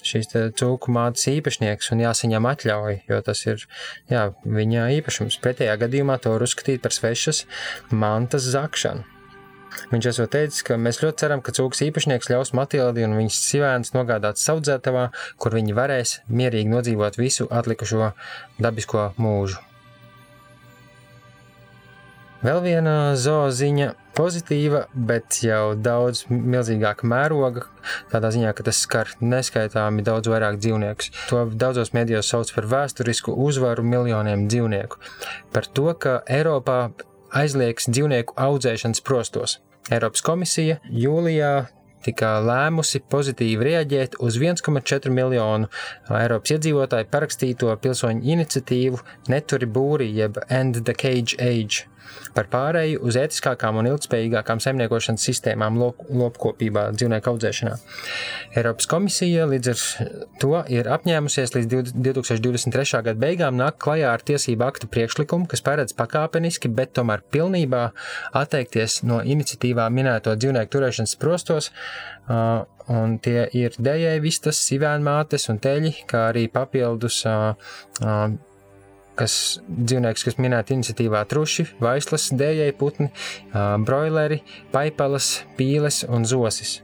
šīs 0.06 0.30
cūku 0.56 0.92
mātes 0.94 1.26
īpašnieks 1.28 1.92
un 1.94 2.04
jāsaņem 2.04 2.48
atļauja, 2.52 2.98
jo 3.10 3.20
tas 3.24 3.44
ir 3.46 3.64
jā, 4.10 4.30
viņa 4.44 4.88
īpašums. 5.00 5.40
Pretējā 5.44 5.76
gadījumā 5.80 6.16
to 6.22 6.34
var 6.34 6.46
uzskatīt 6.46 6.84
par 6.84 6.96
svešas 6.96 7.44
mantas 7.92 8.48
zakšanu. 8.54 9.19
Viņš 9.90 10.10
esot 10.12 10.32
teicis, 10.34 10.64
ka 10.66 10.78
mēs 10.80 11.00
ļoti 11.02 11.24
ceram, 11.24 11.42
ka 11.44 11.54
cūkas 11.56 11.84
īpašnieks 11.88 12.30
ļaus 12.32 12.54
Matildi 12.56 13.06
un 13.06 13.16
viņas 13.18 13.40
sivēns 13.48 13.94
nogādāt 13.96 14.42
saudzētavā, 14.42 15.08
kur 15.40 15.56
viņi 15.58 15.76
varēs 15.78 16.20
mierīgi 16.28 16.72
nodzīvot 16.72 17.18
visu 17.20 17.48
atlikušo 17.50 18.12
dabisko 18.60 19.10
mūžu. 19.20 19.60
Vēl 22.40 22.62
viena 22.64 22.92
zooziņa 23.20 23.90
pozitīva, 24.16 24.86
bet 24.94 25.42
jau 25.44 25.74
daudz 25.76 26.22
milzīgāka 26.30 27.04
mēroga, 27.04 27.66
tādā 28.08 28.30
ziņā, 28.32 28.54
ka 28.56 28.64
tas 28.64 28.80
skar 28.80 29.10
neskaitāmi 29.20 30.04
daudz 30.06 30.30
vairāk 30.32 30.56
dzīvniekus. 30.56 31.10
To 31.28 31.42
daudzos 31.52 31.92
mēdījos 31.92 32.32
sauc 32.32 32.52
par 32.56 32.70
vēsturisku 32.70 33.34
uzvaru 33.44 33.84
miljoniem 33.84 34.46
dzīvnieku. 34.48 35.02
Par 35.52 35.68
to, 35.68 35.92
ka 36.00 36.16
Eiropā 36.24 36.78
aizliegs 37.36 37.88
dzīvnieku 37.90 38.36
audzēšanas 38.36 39.02
prostos. 39.06 39.58
Eiropas 39.90 40.22
komisija 40.24 40.78
jūlijā 40.90 41.52
tika 42.04 42.32
lēmusi 42.44 43.02
pozitīvi 43.12 43.66
reaģēt 43.70 44.16
uz 44.24 44.38
1,4 44.40 45.12
miljonu 45.12 45.68
Eiropas 46.08 46.54
iedzīvotāju 46.56 47.08
parakstīto 47.12 47.74
pilsoņu 47.84 48.24
iniciatīvu 48.36 49.02
Neturi 49.32 49.68
būri 49.68 50.10
jeb 50.16 50.40
End 50.48 50.82
the 50.84 50.96
Cage 50.96 51.36
Age 51.40 51.89
par 52.34 52.48
pārēju 52.52 53.00
uz 53.06 53.18
ētiskākām 53.20 53.80
un 53.80 53.90
ilgspējīgākām 53.90 54.62
saimniekošanas 54.62 55.24
sistēmām 55.26 55.78
lop, 55.80 56.02
lopkopībā, 56.08 56.88
dzīvnieku 56.96 57.32
audzēšanā. 57.32 57.76
Eiropas 58.60 58.88
komisija 58.90 59.46
līdz 59.50 59.72
ar 59.72 59.84
to 60.42 60.52
ir 60.72 60.90
apņēmusies 60.90 61.54
līdz 61.56 61.94
2023. 61.94 63.02
gada 63.06 63.16
beigām 63.20 63.58
nākt 63.60 63.80
klajā 63.82 64.12
ar 64.14 64.24
tiesību 64.26 64.66
aktu 64.66 64.90
priekšlikumu, 64.92 65.48
kas 65.50 65.64
paredz 65.66 65.96
pakāpeniski, 65.98 66.70
bet 66.74 66.94
tomēr 66.98 67.24
pilnībā 67.32 67.86
atteikties 68.40 69.00
no 69.06 69.20
iniciatīvā 69.22 69.88
minēto 69.92 70.34
dzīvnieku 70.38 70.74
turēšanas 70.76 71.16
prostos, 71.20 71.70
uh, 71.70 72.66
un 72.90 73.18
tie 73.22 73.44
ir 73.56 73.76
dējēji 73.78 74.22
vistas, 74.24 74.60
sivēnmātes 74.66 75.48
un 75.52 75.60
teļi, 75.62 75.94
kā 76.10 76.28
arī 76.32 76.46
papildus 76.52 77.22
uh, 77.28 77.52
uh, 78.02 78.30
kas 79.20 79.34
dzīvnieks, 79.68 80.26
kas 80.26 80.38
minēta 80.40 80.76
iniciatīvā 80.76 81.24
truši, 81.30 81.68
vaislas, 81.82 82.30
dējēji 82.32 82.76
putni, 82.80 83.10
broileri, 83.86 84.42
paipalas, 84.74 85.40
pīles 85.58 86.04
un 86.08 86.28
zosis. 86.28 86.80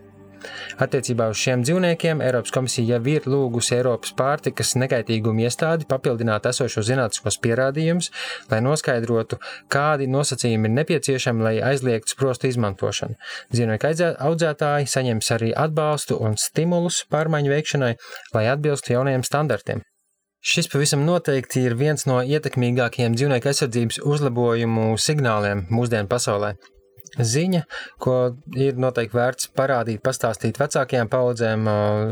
Attiecībā 0.83 1.29
uz 1.33 1.41
šiem 1.41 1.63
dzīvniekiem 1.65 2.21
Eiropas 2.23 2.53
komisija 2.55 2.97
jau 2.97 3.11
ir 3.11 3.25
lūgusi 3.31 3.77
Eiropas 3.79 4.13
pārtikas 4.19 4.75
nekaitīgumu 4.79 5.47
iestādi 5.47 5.89
papildināt 5.91 6.47
esošo 6.51 6.85
zinātniskos 6.87 7.41
pierādījumus, 7.43 8.13
lai 8.53 8.61
noskaidrotu, 8.65 9.41
kādi 9.73 10.07
nosacījumi 10.13 10.71
ir 10.71 10.77
nepieciešami, 10.81 11.47
lai 11.49 11.57
aizliegtu 11.73 12.15
sprostu 12.15 12.51
izmantošanu. 12.53 13.19
Dzīvnieku 13.55 13.93
audzētāji 14.29 14.93
saņems 14.93 15.35
arī 15.39 15.53
atbalstu 15.67 16.21
un 16.23 16.39
stimulus 16.41 17.03
pārmaiņu 17.11 17.55
veikšanai, 17.57 17.93
lai 18.37 18.49
atbilstu 18.53 18.95
jaunajiem 18.95 19.27
standartiem. 19.27 19.87
Šis 20.45 20.69
pavisam 20.71 21.03
noteikti 21.07 21.65
ir 21.67 21.75
viens 21.79 22.07
no 22.07 22.21
ietekmīgākajiem 22.23 23.17
dzīvnieku 23.17 23.51
aizsardzības 23.51 24.03
uzlabojumu 24.05 24.95
signāliem 25.01 25.65
mūsdienu 25.73 26.11
pasaulē. 26.11 26.55
Ziņa, 27.17 27.63
ko 28.03 28.15
ir 28.61 28.77
noteikti 28.83 29.17
vērts 29.17 29.49
parādīt, 29.57 30.03
pastāstīt 30.05 30.59
vecākajām 30.61 31.09
paudzēm, 31.09 31.69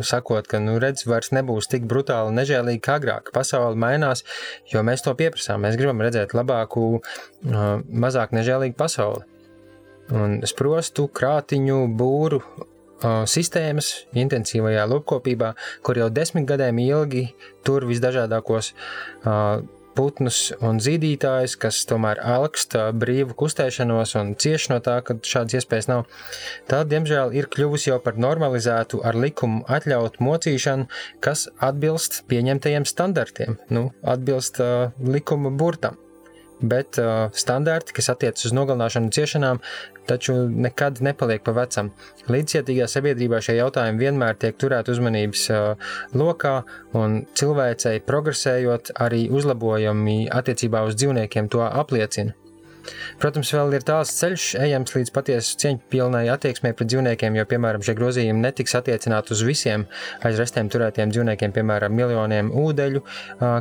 sakot, 0.07 0.49
ka, 0.49 0.61
nu, 0.65 0.79
redz, 0.81 1.05
vairs 1.05 1.29
nebūs 1.37 1.69
tik 1.69 1.85
brutāli 1.91 2.33
un 2.33 2.41
nežēlīgi 2.41 2.81
kā 2.85 2.97
agrāk. 3.01 3.29
Pasaule 3.35 3.77
mainās, 3.77 4.25
jo 4.73 4.81
mēs 4.87 5.05
to 5.05 5.13
pieprasām. 5.19 5.61
Mēs 5.67 5.77
gribam 5.81 6.01
redzēt 6.01 6.33
labāku, 6.37 7.03
mazāk 7.45 8.33
nežēlīgu 8.33 8.79
pasauli. 8.81 9.27
Un 10.15 10.41
sprostu, 10.49 11.07
krātiņu, 11.13 11.83
būru 11.99 12.41
sistēmas 13.03 13.93
intensīvajā 14.17 14.85
lopkopībā, 14.91 15.55
kur 15.83 15.99
jau 15.99 16.11
desmit 16.13 16.47
gadiem 16.49 16.79
ilgi 16.85 17.27
tur 17.67 17.87
visdažādākos 17.89 18.73
putnus 19.95 20.39
un 20.65 20.81
zīdītājus, 20.83 21.57
kas 21.61 21.81
tomēr 21.89 22.21
alkst 22.35 22.77
brīvu 22.99 23.37
kustēšanos 23.39 24.15
un 24.21 24.35
cieš 24.41 24.69
no 24.73 24.81
tā, 24.85 24.99
ka 25.07 25.17
šādas 25.23 25.61
iespējas 25.61 25.91
nav. 25.91 26.07
Tā, 26.71 26.83
diemžēl, 26.91 27.35
ir 27.39 27.49
kļuvusi 27.53 27.93
jau 27.93 28.01
par 28.05 28.19
normalizētu 28.21 29.03
ar 29.07 29.19
likumu 29.19 29.65
atļautu 29.71 30.25
mocīšanu, 30.27 30.89
kas 31.25 31.49
atbilst 31.63 32.25
pieņemtajiem 32.31 32.89
standartiem, 32.89 33.59
nu, 33.75 33.91
atbilst 34.03 34.63
uh, 34.63 34.91
likuma 34.99 35.55
burtam 35.55 36.01
bet 36.65 36.99
uh, 37.03 37.29
standarti, 37.35 37.93
kas 37.97 38.09
attiecas 38.13 38.47
uz 38.49 38.55
nogalināšanu 38.57 39.11
un 39.11 39.15
ciešanām, 39.15 39.61
taču 40.09 40.37
nekad 40.49 41.01
nepaliek 41.05 41.43
pa 41.45 41.55
vecam. 41.57 41.91
Līdzcietīgā 42.31 42.87
sabiedrībā 42.91 43.41
šie 43.45 43.59
jautājumi 43.59 44.05
vienmēr 44.07 44.39
tiek 44.41 44.57
turēti 44.61 44.95
uzmanības 44.95 45.49
lokā, 46.17 46.55
un 46.97 47.21
cilvēcei 47.37 48.01
progresējot, 48.07 48.95
arī 49.05 49.27
uzlabojumi 49.33 50.25
attiecībā 50.33 50.87
uz 50.89 50.97
dzīvniekiem 51.01 51.53
to 51.53 51.65
apliecina. 51.67 52.37
Protams, 53.21 53.49
vēl 53.55 53.79
ir 53.79 53.85
tāls 53.87 54.13
ceļš 54.19 54.47
ejams 54.61 54.95
līdz 54.97 55.13
patiesi 55.15 55.57
cieņpilnai 55.63 56.27
attieksmei 56.33 56.75
pret 56.77 56.91
dzīvniekiem, 56.93 57.39
jo, 57.39 57.47
piemēram, 57.49 57.85
šie 57.87 57.95
grozījumi 57.97 58.45
netiks 58.45 58.77
attiecināti 58.77 59.33
uz 59.33 59.41
visiem 59.47 59.87
aiz 60.21 60.41
restēm 60.41 60.69
turētiem 60.73 61.13
dzīvniekiem, 61.15 61.55
piemēram, 61.57 61.97
miljoniem 61.97 62.53
ūdeļu, 62.53 63.05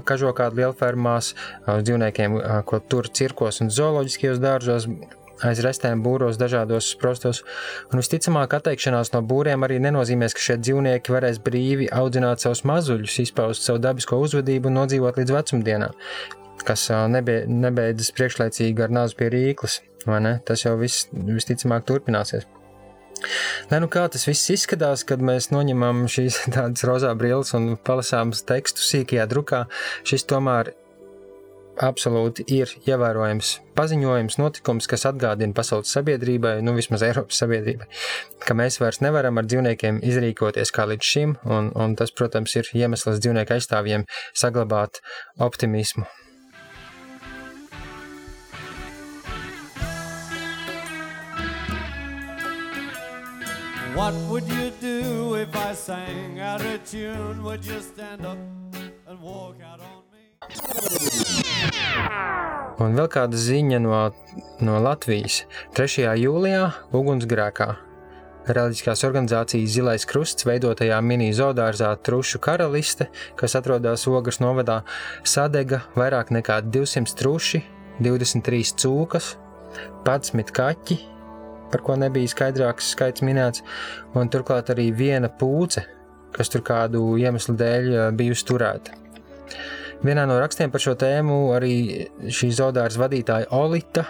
kažokādu 0.09 0.59
lielfermās, 0.59 1.33
uz 1.63 1.87
dzīvniekiem, 1.87 2.39
ko 2.67 2.81
tur 2.91 3.07
cirkos 3.15 3.63
un 3.63 3.71
zooloģiskajos 3.71 4.43
dārzos, 4.43 4.89
aiz 5.41 5.61
restēm 5.65 6.03
būros 6.05 6.37
dažādos 6.41 6.91
sprostos, 6.93 7.41
un 7.91 8.01
visticamāk 8.01 8.53
atteikšanās 8.59 9.13
no 9.15 9.23
būriem 9.25 9.65
arī 9.65 9.79
nenozīmēs, 9.83 10.35
ka 10.37 10.45
šie 10.45 10.59
dzīvnieki 10.61 11.15
varēs 11.15 11.41
brīvi 11.43 11.89
audzināt 11.91 12.45
savus 12.45 12.63
mazuļus, 12.69 13.19
izpaust 13.25 13.65
savu 13.65 13.81
dabisko 13.83 14.21
uzvedību 14.23 14.69
un 14.69 14.81
nodzīvot 14.83 15.19
līdz 15.21 15.37
vecumdienām 15.39 15.99
kas 16.63 16.85
nebeidzas 17.49 18.13
priekšlaicīgi 18.15 18.85
ar 18.85 18.93
nāzi 18.93 19.17
pie 19.19 19.29
rīklas. 19.33 19.81
Tas 20.47 20.65
jau 20.65 20.75
viss 20.79 21.09
visticamāk 21.11 21.83
turpināsies. 21.89 22.47
Lai 23.71 23.79
nu 23.79 23.87
kā 23.91 24.03
tas 24.11 24.25
viss 24.27 24.51
izskatās, 24.51 25.05
kad 25.07 25.21
mēs 25.23 25.49
noņemam 25.53 26.05
šīs 26.11 26.41
tādas 26.55 26.83
rozā 26.87 27.13
brilles 27.19 27.53
un 27.57 27.75
palasām 27.79 28.33
tekstu 28.35 28.83
sīkajā 28.83 29.27
drukā, 29.31 29.65
šis 30.07 30.27
tomēr 30.27 30.73
absolūti 31.81 32.45
ir 32.53 32.71
ievērojams 32.85 33.53
paziņojums, 33.77 34.37
notikums, 34.37 34.87
kas 34.89 35.07
atgādina 35.09 35.55
pasaules 35.57 35.93
sabiedrībai, 35.95 36.57
nu 36.65 36.75
vismaz 36.77 37.05
Eiropas 37.07 37.41
sabiedrībai, 37.41 37.87
ka 38.45 38.57
mēs 38.57 38.79
vairs 38.81 39.01
nevaram 39.05 39.41
ar 39.41 39.49
dzīvniekiem 39.49 40.01
izrīkoties 40.05 40.73
kā 40.75 40.87
līdz 40.91 41.13
šim, 41.13 41.37
un, 41.45 41.71
un 41.73 41.95
tas, 41.99 42.13
protams, 42.13 42.55
ir 42.59 42.69
iemesls 42.77 43.23
dzīvnieku 43.23 43.57
aizstāvjiem 43.57 44.05
saglabāt 44.37 45.01
optimismu 45.41 46.05
What 53.93 54.15
would 54.27 54.47
you 54.49 54.71
do 54.81 55.35
if 55.35 55.55
I 55.55 55.73
sang 55.75 56.39
out 56.39 56.61
a 56.61 56.79
tune? 56.79 57.43
Would 57.43 57.63
you 57.63 57.79
stand 57.79 58.25
up 58.25 58.39
and 59.07 59.21
walk 59.21 59.57
out 59.63 59.79
on 59.81 60.01
me? 60.11 61.12
Un 62.83 62.97
vēl 62.97 63.07
kāda 63.11 63.37
ziņa 63.37 63.79
no, 63.83 64.03
no 64.65 64.77
Latvijas. 64.83 65.43
3. 65.77 66.07
jūlijā 66.19 66.67
ugunsgrēkā 66.95 67.71
reliģiskās 68.47 69.03
organizācijas 69.07 69.71
Zilais 69.71 70.05
Krusts 70.07 70.47
veidotajā 70.47 70.97
mini-zoodārzā 71.05 71.93
Trušu 72.03 72.41
karaliste, 72.43 73.07
kas 73.39 73.55
atrodas 73.59 74.03
Ogres 74.11 74.41
novadā, 74.43 74.81
sadega 75.23 75.83
vairāk 75.95 76.33
nekā 76.35 76.59
200 76.67 77.15
truši, 77.19 77.63
23 78.03 78.75
cūkas, 78.83 79.33
11 80.03 80.51
kaķi, 80.53 80.99
par 81.71 81.85
ko 81.85 81.97
nebija 81.97 82.29
skaidrāks 82.29 82.91
skaits 82.93 83.23
minēts, 83.25 83.63
un 84.17 84.29
turklāt 84.33 84.73
arī 84.73 84.89
viena 84.93 85.31
pūce, 85.31 85.85
kas 86.33 86.51
tur 86.51 86.65
kādu 86.65 87.13
iemeslu 87.21 87.55
dēļ 87.57 87.95
bijusi 88.17 88.49
turēta. 88.49 88.99
Vienā 90.03 90.25
no 90.27 90.35
rakstiem 90.41 90.71
par 90.71 90.83
šo 90.83 90.97
tēmu 90.99 91.37
arī 91.55 91.75
šī 92.27 92.49
zoodārs 92.57 92.99
vadītāja 92.99 93.47
Olita 93.55 94.03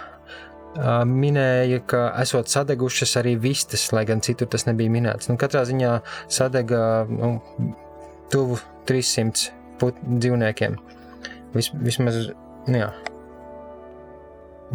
minēja, 1.06 1.78
ka 1.86 2.08
esot 2.18 2.50
sadegušas 2.50 3.14
arī 3.20 3.36
vistas, 3.38 3.86
lai 3.94 4.02
gan 4.08 4.22
citur 4.24 4.50
tas 4.50 4.66
nebija 4.66 4.90
minēts. 4.90 5.30
Nu, 5.30 5.38
katrā 5.38 5.62
ziņā 5.68 5.94
sadega 6.26 7.06
nu, 7.10 7.36
tuvu 8.32 8.58
300 8.90 9.52
put, 9.78 9.98
dzīvniekiem. 10.02 10.78
Vis, 11.54 11.70
vismaz, 11.78 12.24
nu 12.66 12.80
jā, 12.80 12.90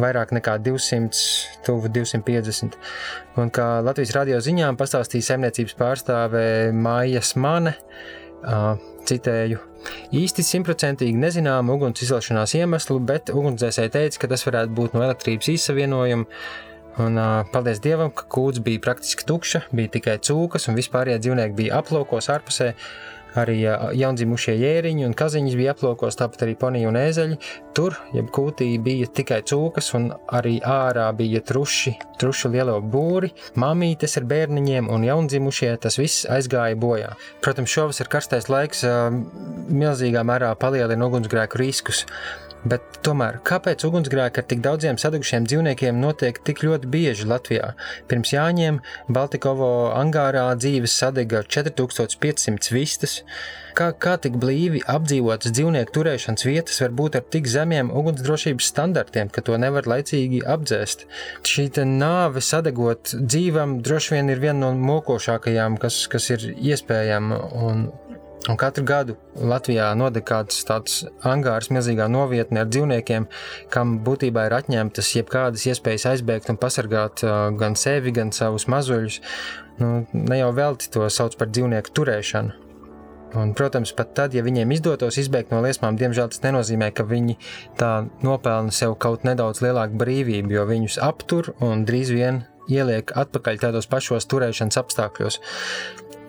vairāk 0.00 0.32
nekā 0.36 0.56
200, 0.64 1.20
tuvu 1.66 1.90
250. 1.92 2.78
Un 3.40 3.52
kā 3.54 3.68
Latvijas 3.84 4.14
radio 4.16 4.40
ziņām 4.40 4.78
pastāstīja 4.80 5.32
saimniecības 5.32 5.76
pārstāve 5.78 6.44
Māja 6.72 7.22
Smane, 7.24 7.76
citēju, 9.10 9.60
īsti 10.16 10.44
simtprocentīgi 10.46 11.18
nezinām 11.18 11.70
uguns 11.72 12.02
izcelšanās 12.04 12.54
iemeslu, 12.58 12.98
bet 13.04 13.32
ugunsdzēsēji 13.34 13.94
teica, 13.96 14.22
ka 14.22 14.32
tas 14.32 14.44
varētu 14.46 14.76
būt 14.76 14.96
no 14.96 15.04
elektrības 15.06 15.52
izsavienojuma. 15.54 16.42
Un, 17.00 17.16
uh, 17.16 17.46
paldies 17.52 17.78
Dievam, 17.80 18.10
ka 18.12 18.26
kūts 18.28 18.60
bija 18.66 18.80
praktiski 18.82 19.24
tukša, 19.28 19.62
bija 19.72 19.92
tikai 19.94 20.18
cūkas, 20.26 20.66
un 20.68 20.76
vispārējie 20.76 21.20
dzīvnieki 21.22 21.56
bija 21.56 21.78
aplaukos 21.80 22.28
ārpusē. 22.34 22.72
Arī 23.38 23.60
jaundzimušie 23.62 24.56
jēriņi 24.58 25.06
un 25.06 25.14
kaziņas 25.14 25.56
bija 25.58 25.74
aplokos, 25.76 26.18
tāpat 26.18 26.42
arī 26.46 26.56
ponija 26.58 26.90
un 26.90 26.98
ēzeļi. 26.98 27.38
Tur, 27.76 27.94
jeb 28.16 28.30
kūtī, 28.34 28.72
bija 28.82 29.06
tikai 29.06 29.40
cūkas, 29.46 29.92
un 29.98 30.10
arī 30.34 30.56
ārā 30.66 31.06
bija 31.16 31.42
truši, 31.46 31.94
truši 32.18 32.50
lielo 32.56 32.80
būri, 32.82 33.30
mamītes 33.60 34.18
ar 34.18 34.26
bērniņiem 34.30 34.90
un 34.90 35.06
jaundzimušie. 35.06 35.70
Tas 35.82 36.00
viss 36.00 36.26
aizgāja 36.30 36.78
bojā. 36.80 37.14
Protams, 37.44 37.70
šovasar 37.70 38.10
karstais 38.10 38.50
laiks 38.50 38.82
milzīgā 39.70 40.26
mērā 40.26 40.54
palielina 40.58 41.06
ugunsgrēku 41.06 41.62
riskus. 41.62 42.06
Bet 42.60 42.98
tomēr, 43.00 43.38
kāpēc 43.48 43.86
ugunsgrēki 43.88 44.42
ar 44.42 44.44
tik 44.44 44.58
daudziem 44.60 44.98
sadegušiem 45.00 45.46
dzīvniekiem 45.48 45.96
notiek 45.96 46.36
tik 46.44 46.60
ļoti 46.66 46.90
bieži 46.92 47.28
Latvijā? 47.30 47.70
Pirms 48.10 48.34
Jāņiem 48.34 48.82
Baltikovo 49.08 49.70
angārā 49.96 50.42
dzīves 50.60 50.92
sadega 51.00 51.40
4500 51.48 52.74
vistas. 52.76 53.22
Kā, 53.78 53.88
kā 53.96 54.18
tik 54.20 54.36
blīvi 54.42 54.82
apdzīvotas 54.92 55.54
dzīvnieku 55.56 55.94
turēšanas 55.94 56.44
vietas 56.44 56.82
var 56.84 56.92
būt 57.00 57.16
ar 57.16 57.24
tik 57.32 57.48
zemiem 57.48 57.94
ugunsdrošības 57.96 58.68
standartiem, 58.74 59.32
ka 59.32 59.40
to 59.46 59.56
nevar 59.62 59.88
laicīgi 59.88 60.42
apdzēst? 60.44 61.06
Šī 61.48 61.70
nāve 61.88 62.44
sadegot 62.44 63.14
dzīvam 63.16 63.78
droši 63.80 64.18
vien 64.18 64.28
ir 64.34 64.44
viena 64.44 64.66
no 64.66 64.74
mokošākajām, 64.76 65.80
kas, 65.80 66.02
kas 66.12 66.28
ir 66.34 66.50
iespējama. 66.58 67.40
Un, 67.56 67.86
Un 68.48 68.56
katru 68.56 68.86
gadu 68.88 69.16
Latvijā 69.36 69.90
nodeg 69.98 70.24
kāds 70.24 70.62
tāds 70.64 71.02
angārs, 71.28 71.68
milzīgā 71.74 72.06
novietne 72.08 72.62
ar 72.62 72.70
dzīvniekiem, 72.72 73.26
kam 73.72 73.98
būtībā 74.06 74.46
ir 74.48 74.56
atņemtas 74.56 75.10
jebkādas 75.18 75.66
iespējas 75.68 76.06
aizbēgt 76.14 76.48
un 76.48 76.56
pasargāt 76.60 77.20
gan 77.60 77.76
sevi, 77.76 78.14
gan 78.16 78.32
savus 78.32 78.64
mazuļus. 78.72 79.20
Nu, 79.80 79.92
ne 80.16 80.40
jau 80.40 80.50
velti 80.56 80.88
to 80.92 81.04
sauc 81.12 81.36
par 81.36 81.52
dzīvnieku 81.52 81.92
turēšanu. 81.96 82.56
Un, 83.40 83.52
protams, 83.54 83.92
pat 83.94 84.16
tad, 84.16 84.34
ja 84.34 84.42
viņiem 84.42 84.72
izdotos 84.74 85.20
izbēgt 85.20 85.52
no 85.54 85.60
liesmām, 85.62 85.94
diemžēl 86.00 86.32
tas 86.32 86.42
nenozīmē, 86.42 86.88
ka 86.96 87.04
viņi 87.06 87.36
tā 87.78 87.92
nopelna 88.26 88.74
sev 88.74 88.96
kaut 88.98 89.22
nedaudz 89.28 89.60
lielāku 89.62 90.00
brīvību, 90.00 90.56
jo 90.56 90.64
viņus 90.66 90.98
aptur 91.06 91.52
un 91.62 91.84
drīz 91.86 92.10
vien 92.16 92.42
ieliek 92.72 93.12
atpakaļ 93.14 93.62
tādos 93.62 93.86
pašos 93.90 94.26
turēšanas 94.30 94.80
apstākļos 94.82 95.38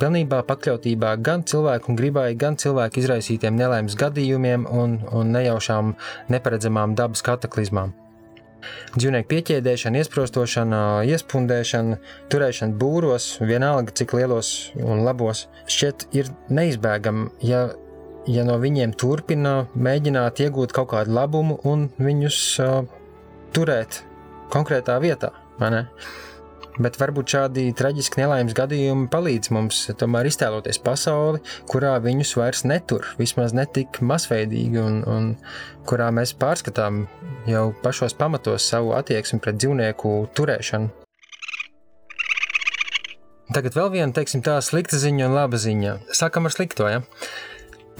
pilnībā 0.01 0.41
pakļautībā 0.49 1.15
gan 1.21 1.45
cilvēku 1.47 1.95
gribai, 1.97 2.31
gan 2.39 2.57
cilvēku 2.61 3.01
izraisītiem 3.03 3.57
nelaimes 3.57 3.97
gadījumiem 3.99 4.65
un, 4.65 4.99
un 5.13 5.33
nejaušām 5.35 5.95
neparedzamām 6.33 6.95
dabas 6.97 7.21
kataklizmām. 7.25 7.93
Dzīvnieku 8.93 9.29
pieķēdēšana, 9.31 10.01
iesprostošana, 10.03 10.81
iespundēšana, 11.09 11.97
turēšana 12.33 12.77
būros, 12.81 13.29
vienalga 13.41 13.93
cik 13.97 14.13
lielos 14.17 14.51
un 14.77 15.01
labos, 15.05 15.47
šķiet 15.65 16.07
ir 16.17 16.29
neizbēgama, 16.53 17.31
ja, 17.45 17.63
ja 18.29 18.45
no 18.45 18.59
viņiem 18.61 18.93
turpina 19.01 19.55
mēģināt 19.73 20.43
iegūt 20.45 20.75
kaut 20.77 20.91
kādu 20.93 21.15
labumu 21.17 21.57
un 21.71 21.87
viņus 22.01 22.41
uh, 22.61 22.81
turēt 23.55 24.03
konkrētā 24.53 24.99
vietā. 25.01 25.33
Bet 26.79 26.95
varbūt 27.01 27.33
šādi 27.33 27.65
traģiski 27.75 28.21
nelaimes 28.21 28.55
gadījumi 28.55 29.09
palīdz 29.11 29.51
mums 29.51 29.81
tomēr 29.99 30.29
iztēloties 30.29 30.79
pasauli, 30.83 31.41
kurā 31.67 31.97
viņus 32.03 32.31
vairs 32.39 32.63
netur, 32.63 33.09
vismaz 33.19 33.51
ne 33.57 33.65
tik 33.67 33.99
masveidīgi, 33.99 34.79
un, 34.79 35.01
un 35.03 35.27
kurā 35.89 36.07
mēs 36.15 36.31
pārskatām 36.39 37.03
jau 37.49 37.67
pašos 37.83 38.15
pamatos 38.15 38.69
savu 38.71 38.95
attieksmi 38.95 39.41
pret 39.43 39.59
dzīvnieku 39.59 40.15
turēšanu. 40.37 40.93
Tagad 43.51 43.75
vēl 43.75 43.89
viena, 43.91 44.13
teiksim, 44.15 44.39
tā 44.45 44.55
slikta 44.63 44.95
ziņa 44.95 45.25
un 45.27 45.33
laba 45.35 45.59
ziņa. 45.59 45.97
Sākam 46.15 46.47
ar 46.47 46.53
slikto. 46.55 46.85
Ja? 46.87 47.01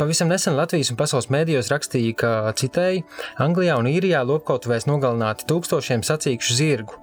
Pavisam 0.01 0.27
nesen 0.33 0.55
Latvijas 0.57 0.89
un 0.89 0.97
pasaules 0.97 1.27
mēdījos 1.29 1.67
rakstīja, 1.69 2.13
ka 2.17 2.29
citēji 2.57 3.03
Anglijā 3.45 3.75
un 3.77 3.85
Īrijā 3.85 4.23
lopkautuvēs 4.25 4.87
nogalināti 4.89 5.45
tūkstošiem 5.45 6.01
sacīkšu 6.01 6.55
zirgu. 6.57 6.95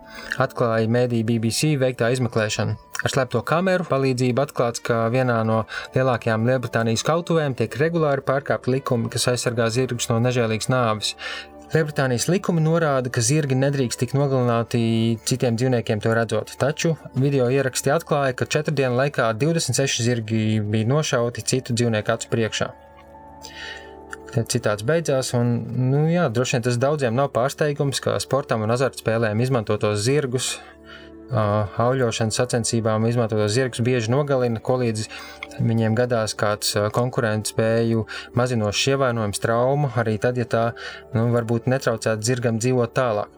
Atklāja 0.43 0.91
mēdī 0.91 1.21
BBC 1.29 1.77
veiktā 1.79 2.09
izmeklēšana. 2.17 2.75
Ar 3.07 3.13
slēpto 3.15 3.45
kameru 3.47 3.87
palīdzību 3.87 4.43
atklāts, 4.43 4.83
ka 4.83 5.05
vienā 5.15 5.37
no 5.47 5.61
lielākajām 5.95 6.49
Lielbritānijas 6.51 7.07
kautuvēm 7.07 7.55
tiek 7.61 7.77
regulāri 7.79 8.27
pārkāpti 8.27 8.75
likumi, 8.75 9.07
kas 9.15 9.29
aizsargā 9.31 9.71
zirgus 9.71 10.11
no 10.11 10.19
nežēlīgas 10.25 10.67
nāves. 10.75 11.13
Lielbritānijas 11.71 12.27
likumi 12.33 12.67
norāda, 12.67 13.15
ka 13.15 13.23
zirgi 13.23 13.61
nedrīkst 13.63 14.03
tikt 14.03 14.19
nogalināti 14.19 14.83
citiem 15.29 15.55
dzīvniekiem 15.55 16.03
to 16.03 16.19
redzot, 16.19 16.57
taču 16.59 16.97
video 17.15 17.47
ieraksti 17.47 17.95
atklāja, 17.95 18.35
ka 18.35 18.51
četru 18.51 18.75
dienu 18.75 18.99
laikā 19.05 19.31
26 19.39 20.03
zirgi 20.11 20.43
bija 20.67 20.91
nošauti 20.97 21.47
citu 21.47 21.79
dzīvnieku 21.79 22.17
acu 22.19 22.35
priekšā. 22.35 22.73
Citāts 24.29 24.85
beidzās, 24.85 25.33
un 25.35 25.55
nu, 25.89 26.03
jā, 26.13 26.27
droši 26.29 26.59
vien 26.59 26.65
tas 26.67 26.77
daudziem 26.81 27.15
nav 27.17 27.31
pārsteigums, 27.33 28.03
ka 28.05 28.19
sportam 28.21 28.63
un 28.67 28.75
azartspēlēm 28.75 29.41
izmantotos 29.41 30.03
zirgus, 30.05 30.59
auļošanas 31.29 32.37
sacensībām 32.41 33.05
izmantotos 33.09 33.53
zirgus 33.53 33.83
bieži 33.85 34.13
nogalina, 34.13 34.61
ko 34.65 34.79
līdz 34.81 35.09
viņiem 35.61 35.97
gadās 35.97 36.35
kāds 36.39 36.77
konkurences 36.95 37.53
spēju 37.53 38.07
mazinošs 38.39 38.87
ievainojums, 38.95 39.43
trauma, 39.43 39.93
arī 40.01 40.17
tad, 40.21 40.39
ja 40.41 40.45
tā 40.49 40.65
nu, 41.17 41.29
varbūt 41.35 41.69
netraucētu 41.69 42.25
zirgam 42.25 42.61
dzīvot 42.61 42.95
tālāk. 42.97 43.29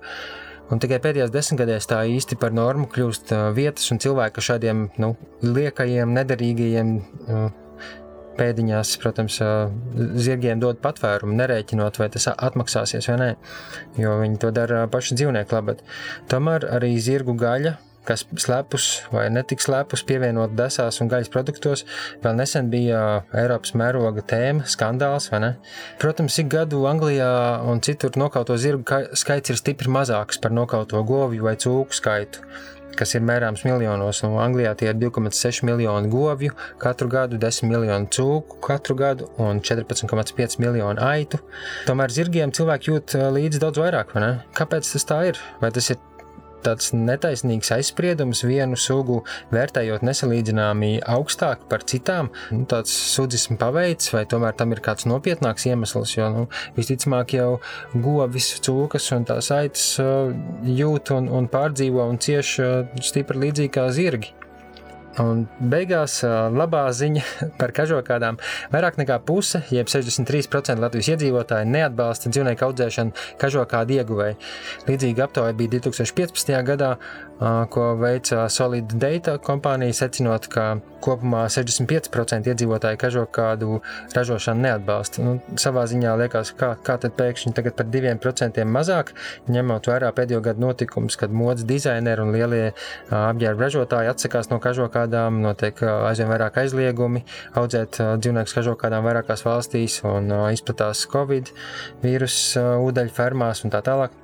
Un 0.71 0.79
tikai 0.79 1.01
pēdējās 1.03 1.33
desmitgadēs 1.35 1.89
tā 1.91 2.05
īsti 2.07 2.39
par 2.39 2.55
normu 2.55 2.87
kļūst 2.91 3.33
vietas 3.57 3.91
un 3.91 3.99
cilvēku 3.99 4.43
šādiem 4.45 4.85
nu, 5.03 5.17
liekajiem, 5.43 6.15
nederīgajiem 6.15 6.93
pēdiņās, 8.39 8.95
protams, 9.03 9.41
zirgiem 10.27 10.63
dod 10.63 10.81
patvērumu, 10.85 11.37
nerēķinot, 11.41 12.01
vai 12.01 12.11
tas 12.15 12.31
atmaksāsies 12.33 13.11
vai 13.11 13.19
nē, 13.21 13.31
jo 14.01 14.17
viņi 14.23 14.41
to 14.43 14.55
dara 14.55 14.87
paši 14.91 15.19
dzīvnieku 15.21 15.57
labad. 15.57 15.85
Tomēr 16.31 16.69
arī 16.79 16.95
zirgu 17.03 17.37
gaļa 17.41 17.77
kas 18.09 18.25
slēpus 18.41 18.87
vai 19.13 19.27
netik 19.33 19.63
slēpus 19.63 20.03
pievienot 20.09 20.55
desās 20.59 21.01
un 21.03 21.11
gaļas 21.11 21.31
produktos, 21.33 21.85
vēl 22.25 22.39
nesen 22.39 22.71
bija 22.73 23.03
Eiropas 23.37 23.75
mēroga 23.79 24.25
tēma, 24.33 24.67
skandāls, 24.71 25.29
vai 25.33 25.43
ne? 25.45 25.53
Protams, 26.01 26.39
ik 26.43 26.51
gadu 26.53 26.83
Anglijā 26.91 27.31
un 27.71 27.83
citur 27.85 28.17
nokauto 28.21 28.57
zirgu 28.61 29.03
skaits 29.19 29.53
ir 29.53 29.61
stipri 29.61 29.93
mazāks 29.93 30.41
par 30.41 30.55
nokauto 30.57 31.05
govju 31.07 31.47
vai 31.47 31.57
cūku 31.61 31.97
skaitu 31.97 32.47
kas 33.01 33.15
ir 33.17 33.25
mērāms 33.27 33.65
miljonos. 33.67 34.23
Un 34.27 34.37
Anglijā 34.43 34.75
tie 34.79 34.91
ir 34.93 34.99
2,6 35.01 35.65
miljoni 35.69 36.13
govju 36.13 36.57
katru 36.83 37.09
gadu, 37.13 37.41
10 37.41 37.69
miljoni 37.71 38.11
cūku 38.13 38.61
katru 38.65 38.97
gadu 38.99 39.31
un 39.41 39.63
14,5 39.65 40.61
miljoni 40.63 41.01
aitu. 41.05 41.41
Tomēr 41.89 42.13
zirgiem 42.15 42.55
cilvēki 42.57 42.93
jūt 42.93 43.17
eh, 43.19 43.27
līdzi 43.39 43.65
daudz 43.65 43.83
vairāk. 43.83 44.15
Kāpēc 44.57 44.95
tas 44.95 45.09
tā 45.09 45.25
ir? 45.33 45.41
Vai 45.63 45.73
tas 45.75 45.93
ir 45.93 46.01
tāds 46.65 46.93
netaisnīgs 46.97 47.73
aizspriedums 47.77 48.45
vienu 48.47 48.79
sugu 48.81 49.21
vērtējot 49.55 50.05
nesalīdzināmi 50.07 50.93
augstāk 51.11 51.67
par 51.71 51.85
citām, 51.89 52.31
nu, 52.55 52.67
tāds 52.71 52.95
sudzismu 53.15 53.59
paveids, 53.61 54.13
vai 54.15 54.25
tomēr 54.31 54.57
tam 54.59 54.75
ir 54.75 54.83
kāds 54.85 55.09
nopietnāks 55.11 55.69
iemesls, 55.71 56.17
jo 56.19 56.29
nu, 56.35 56.47
visticamāk 56.79 57.37
jau 57.39 57.51
govis, 57.95 58.53
cūkas 58.65 59.11
un 59.17 59.27
tās 59.29 59.51
aitas 59.55 59.87
uh, 60.03 60.35
jūt 60.67 61.15
un, 61.17 61.31
un 61.41 61.49
pārdzīvo 61.51 62.07
un 62.11 62.21
cieš 62.23 62.55
uh, 62.65 63.03
stipri 63.05 63.47
līdzīgi 63.47 63.75
kā 63.79 63.89
zirgi. 63.95 64.35
Un 65.19 65.43
beigās 65.59 66.21
labā 66.55 66.85
ziņa 66.95 67.23
par 67.61 67.73
kažokādām. 67.75 68.39
Vairāk 68.71 69.01
nekā 69.01 69.19
puse, 69.27 69.65
jeb 69.75 69.91
63% 69.91 70.79
Latvijas 70.79 71.11
iedzīvotāji 71.17 71.67
neatbalsta 71.73 72.31
dzīvnieku 72.31 72.69
audzēšanu 72.69 73.27
kažokādu 73.41 73.99
ieguvēju. 73.99 74.39
Līdzīga 74.87 75.27
aptaujā 75.27 75.57
bija 75.59 75.75
2015. 75.81 76.55
gadā, 76.71 76.95
ko 77.75 77.91
veica 78.01 78.47
Solid 78.53 78.95
Data 79.03 79.39
kompānija, 79.43 79.99
secinot, 80.05 80.47
ka 80.53 80.77
kopumā 81.05 81.45
65% 81.53 82.51
iedzīvotāji 82.53 83.01
kažokādu 83.01 83.81
ražošanu 84.17 84.65
neatbalsta. 84.67 85.25
Nu, 85.25 85.37
savā 85.61 85.87
ziņā 85.91 86.15
liekas, 86.23 86.53
kā, 86.59 86.73
kā 86.87 86.97
tad 87.03 87.17
pēkšņi 87.19 87.55
tagad 87.57 87.77
par 87.79 87.89
2% 87.91 88.65
mazāk, 88.69 89.15
ņemot 89.51 89.91
vērā 89.91 90.13
pēdējo 90.17 90.43
gadu 90.45 90.65
notikumus, 90.67 91.19
kad 91.21 91.35
modes 91.35 91.67
dizaineri 91.69 92.25
un 92.25 92.35
lielie 92.37 92.63
apģērba 93.09 93.67
ražotāji 93.67 94.13
atsakās 94.13 94.51
no 94.53 94.61
kažokādām, 94.63 95.41
notiek 95.45 95.83
aizvien 95.89 96.31
vairāk 96.33 96.61
aizliegumi 96.65 97.25
audzēt 97.59 98.01
dzīvniekus 98.23 98.57
kažokādām 98.61 99.07
vairākās 99.09 99.45
valstīs 99.47 100.01
un 100.09 100.31
izplatās 100.53 101.07
Covid 101.11 101.53
vīrusu 102.05 102.65
ūdeņu 102.87 103.17
fermās 103.17 103.65
un 103.65 103.75
tā 103.75 103.83
tālāk 103.87 104.20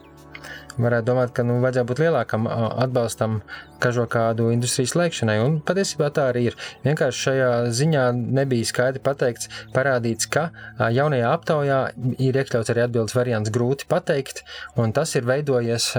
varētu 0.80 1.08
domāt, 1.08 1.32
ka 1.36 1.44
nu, 1.46 1.58
vajadzētu 1.64 1.90
būt 1.90 2.02
lielākam 2.04 2.46
atbalstam 2.50 3.40
kažokādu 3.82 4.48
industrijas 4.54 4.94
slēgšanai. 4.94 5.36
Un 5.44 5.58
patiesībā 5.66 6.10
tā 6.14 6.30
arī 6.32 6.46
ir. 6.50 6.56
Vienkārši 6.86 7.22
šajā 7.28 7.50
ziņā 7.80 8.06
nebija 8.40 8.68
skaidri 8.68 9.02
pateikts, 9.04 9.50
parādīts, 9.76 10.28
ka 10.32 10.48
jaunajā 10.80 11.32
aptaujā 11.36 11.80
ir 12.16 12.40
iekļauts 12.42 12.72
arī 12.72 12.86
atbildes 12.86 13.16
variants 13.16 13.52
grūti 13.52 13.88
pateikt, 13.90 14.44
un 14.80 14.94
tas 14.96 15.14
ir 15.18 15.28
veidojies 15.28 15.92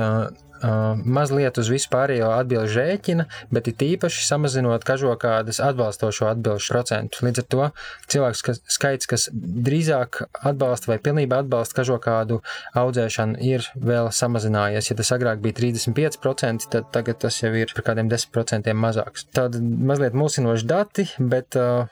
mazliet 0.63 1.59
uz 1.61 1.69
vispārējo 1.71 2.29
atbildžu 2.35 2.79
rēķina, 2.79 3.27
bet 3.53 3.69
it 3.71 3.83
īpaši 3.83 4.25
samazinot 4.27 4.85
kažokādas 4.87 5.61
atbalstošo 5.63 6.29
atbildžu 6.31 6.73
procentu. 6.73 7.23
Līdz 7.27 7.43
ar 7.43 7.47
to 7.53 7.69
cilvēks 8.13 8.43
kas, 8.47 8.61
skaits, 8.77 9.09
kas 9.09 9.27
drīzāk 9.33 10.23
atbalsta 10.47 10.93
vai 10.93 10.99
pilnībā 11.03 11.43
atbalsta 11.43 11.81
kažokādu 11.81 12.41
audzēšanu, 12.77 13.39
ir 13.45 13.67
vēl 13.75 14.11
samazinājies. 14.15 14.91
Ja 14.91 14.99
tas 14.99 15.13
agrāk 15.15 15.41
bija 15.43 15.59
35%, 15.61 16.69
tad 16.73 16.91
tagad 16.95 17.21
tas 17.23 17.41
jau 17.43 17.53
ir 17.55 17.73
par 17.75 17.91
kādiem 17.91 18.11
10% 18.11 18.73
mazāks. 18.77 19.27
Tāda 19.35 19.61
mazliet 19.61 20.17
mulsinoši 20.17 20.69
dati, 20.69 21.07
bet 21.19 21.57
uh, 21.59 21.91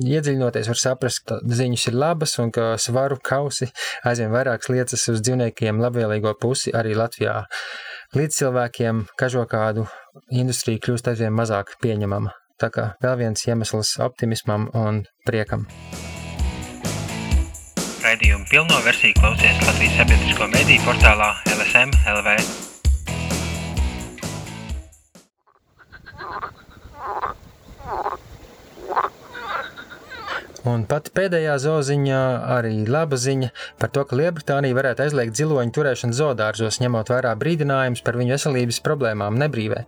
iedziļinoties, 0.00 0.68
var 0.70 0.80
saprast, 0.80 1.24
ka 1.28 1.38
ziņas 1.44 1.88
ir 1.90 1.96
labas 1.98 2.38
un 2.40 2.52
ka 2.54 2.72
svaru 2.80 3.18
kausi 3.22 3.68
aizvien 4.08 4.32
vairāk 4.32 4.68
liecas 4.72 5.08
uz 5.12 5.20
dzīvniekiem 5.24 5.80
labvēlīgo 5.82 6.34
pusi 6.40 6.72
arī 6.76 6.96
Latvijā. 6.96 7.42
Līdz 8.12 8.34
cilvēkiem 8.36 8.98
kažokādu 9.16 9.86
industrija 10.36 10.82
kļūst 10.84 11.06
aizvien 11.08 11.32
mazāk 11.32 11.70
pieņemama. 11.80 12.34
Tā 12.60 12.68
kā 12.74 12.84
vēl 13.00 13.14
viens 13.22 13.44
iemesls 13.46 13.94
optimismam 14.04 14.66
un 14.76 14.98
priekam. 15.24 15.64
Raidījumu 18.02 18.44
pilno 18.50 18.82
versiju 18.84 19.16
klausies 19.16 19.64
Latvijas 19.64 19.96
sabiedrisko 20.02 20.50
mediju 20.52 20.84
portālā 20.84 21.30
LSM 21.54 21.96
LV. 22.18 22.36
Un 30.62 30.84
pat 30.86 31.08
pēdējā 31.10 31.56
zoziņā 31.58 32.18
arī 32.54 32.84
laba 32.86 33.16
ziņa 33.18 33.48
par 33.82 33.90
to, 33.90 34.04
ka 34.06 34.14
Lielbritānija 34.14 34.76
varētu 34.76 35.02
aizliegt 35.02 35.34
ziloņu 35.34 35.72
turēšanu 35.74 36.14
zoodārzos, 36.14 36.78
ņemot 36.78 37.08
vērā 37.10 37.32
brīdinājumus 37.40 38.04
par 38.06 38.14
viņu 38.20 38.36
veselības 38.36 38.78
problēmām 38.86 39.40
nebrīvē. 39.42 39.80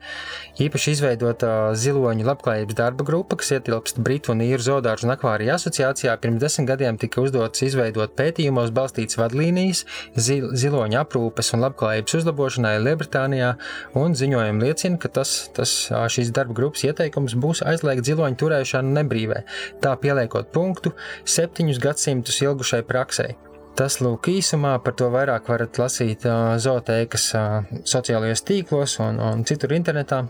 Īpaši 0.64 0.94
izveidota 0.96 1.50
ziloņu 1.78 2.26
labklājības 2.26 2.78
darba 2.80 3.06
grupa, 3.06 3.38
kas 3.38 3.52
ietilpst 3.54 4.00
Britu 4.02 4.32
un 4.34 4.42
Īru 4.42 4.66
zoodārzu 4.66 5.06
un 5.06 5.14
akvāriju 5.14 5.52
asociācijā, 5.54 6.16
pirms 6.18 6.42
desmit 6.42 6.66
gadiem 6.72 6.98
tika 6.98 7.22
uzdots 7.22 7.62
izveidot 7.62 8.16
pētījumos 8.18 8.74
balstīts 8.74 9.20
vadlīnijas 9.20 9.84
zil, 10.18 10.50
ziloņu 10.58 10.98
aprūpes 11.04 11.54
un 11.54 11.62
labklājības 11.68 12.18
uzlabošanai 12.18 12.74
Lielbritānijā, 12.82 13.52
un 14.02 14.18
ziņojumi 14.18 14.66
liecina, 14.66 14.98
ka 14.98 15.12
tas, 15.20 15.36
tas 15.54 15.78
šīs 15.86 16.34
darba 16.34 16.58
grupas 16.58 16.82
ieteikums 16.90 17.38
būs 17.38 17.62
aizliegt 17.62 18.10
ziloņu 18.10 18.42
turēšanu 18.42 18.98
nebrīvē, 18.98 19.44
tā 19.84 19.94
pieliekot 20.02 20.50
punktu 20.50 20.63
punktu 20.64 20.94
septiņus 21.36 21.82
gadsimtus 21.84 22.40
ilgušai 22.44 22.84
praksē. 22.88 23.34
Tas 23.74 23.98
lūk 23.98 24.28
īsumā, 24.30 24.76
par 24.84 24.94
to 24.94 25.10
vairāk 25.10 25.48
varat 25.50 25.80
lasīt 25.82 26.22
zooteikas 26.62 27.28
sociālajos 27.90 28.44
tīklos 28.46 29.00
un, 29.02 29.18
un 29.18 29.42
citur 29.48 29.74
internetā. 29.74 30.22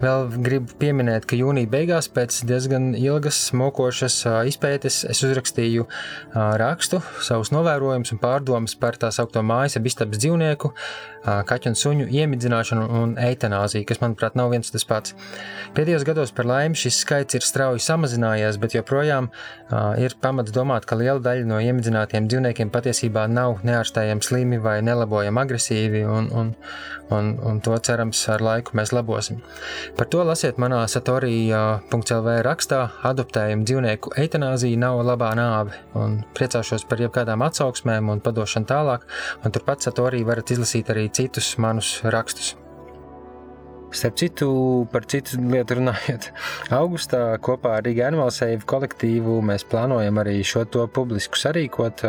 Vēl 0.00 0.26
gribu 0.42 0.74
pieminēt, 0.80 1.26
ka 1.30 1.38
jūnija 1.38 1.70
beigās, 1.70 2.08
pēc 2.12 2.40
diezgan 2.48 2.90
ilgas, 2.98 3.38
mokošas 3.56 4.16
izpētes, 4.50 5.02
es 5.12 5.22
uzrakstīju 5.26 5.86
rakstu, 6.60 7.00
savus 7.24 7.52
novērojumus 7.54 8.14
un 8.16 8.20
pārdomas 8.22 8.76
par 8.80 8.98
tā 9.00 9.12
saucamo 9.14 9.46
mājas, 9.52 9.78
istabas 9.78 10.20
dzīvnieku, 10.22 10.72
kaķu 11.24 11.70
un 11.70 11.76
suņu 11.78 12.06
iemidzināšanu 12.20 12.86
un 13.00 13.14
eitanāziju, 13.20 13.86
kas, 13.88 14.00
manuprāt, 14.02 14.36
nav 14.38 14.52
viens 14.54 14.72
tas 14.72 14.86
pats. 14.88 15.14
Pēdējos 15.76 16.06
gados 16.08 16.32
par 16.36 16.48
laimi 16.48 16.78
šis 16.78 17.02
skaits 17.04 17.36
ir 17.38 17.44
strauji 17.44 17.82
samazinājies, 17.84 18.58
bet 18.60 18.76
joprojām 18.78 19.28
ir 20.00 20.16
pamats 20.22 20.54
domāt, 20.54 20.86
ka 20.88 20.98
liela 20.98 21.20
daļa 21.22 21.48
no 21.48 21.60
iemidzinātiem 21.62 22.28
dzīvniekiem 22.30 22.72
patiesībā 22.72 23.26
nav 23.30 23.60
neārstējami 23.66 24.24
slimi 24.24 24.60
vai 24.62 24.78
nelabojami 24.86 25.42
agresīvi, 25.44 26.02
un, 26.08 26.30
un, 26.32 26.54
un, 27.14 27.30
un 27.50 27.60
to 27.64 27.76
cerams 27.84 28.22
ar 28.32 28.42
laiku 28.44 28.76
mēs 28.78 28.94
labosim. 28.96 29.42
Par 29.98 30.08
to 30.10 30.24
lasiet 30.26 30.58
manā 30.62 30.80
satorija.lv 30.90 32.36
rakstā 32.46 32.80
adoptējuma 33.10 33.68
dzīvnieku 33.68 34.14
eitanāzija 34.20 34.80
nav 34.80 35.02
labā 35.06 35.34
nāve, 35.38 35.76
un 35.98 36.20
priecāšos 36.36 36.86
par 36.88 37.04
jebkādām 37.04 37.44
atsauksmēm 37.46 38.10
un 38.12 38.24
padošanu 38.24 38.70
tālāk, 38.70 39.06
un 39.44 39.54
turpat 39.54 39.84
satorija 39.86 40.28
varat 40.32 40.54
izlasīt 40.54 40.90
arī 40.92 41.09
citus 41.16 41.54
manus 41.58 42.00
rakstus. 42.04 42.54
Starp 43.90 44.14
citu, 44.20 44.50
par 44.92 45.02
citu 45.10 45.40
lietu 45.50 45.80
runājot, 45.80 46.28
augustā 46.80 47.24
kopā 47.42 47.78
ar 47.78 47.86
Riga 47.86 48.06
Animal 48.06 48.30
Save 48.34 48.62
kolektīvu 48.70 49.40
mēs 49.42 49.66
plānojam 49.66 50.20
arī 50.22 50.36
šo 50.46 50.62
to 50.70 50.86
publisku 50.94 51.40
sarīkot 51.40 52.04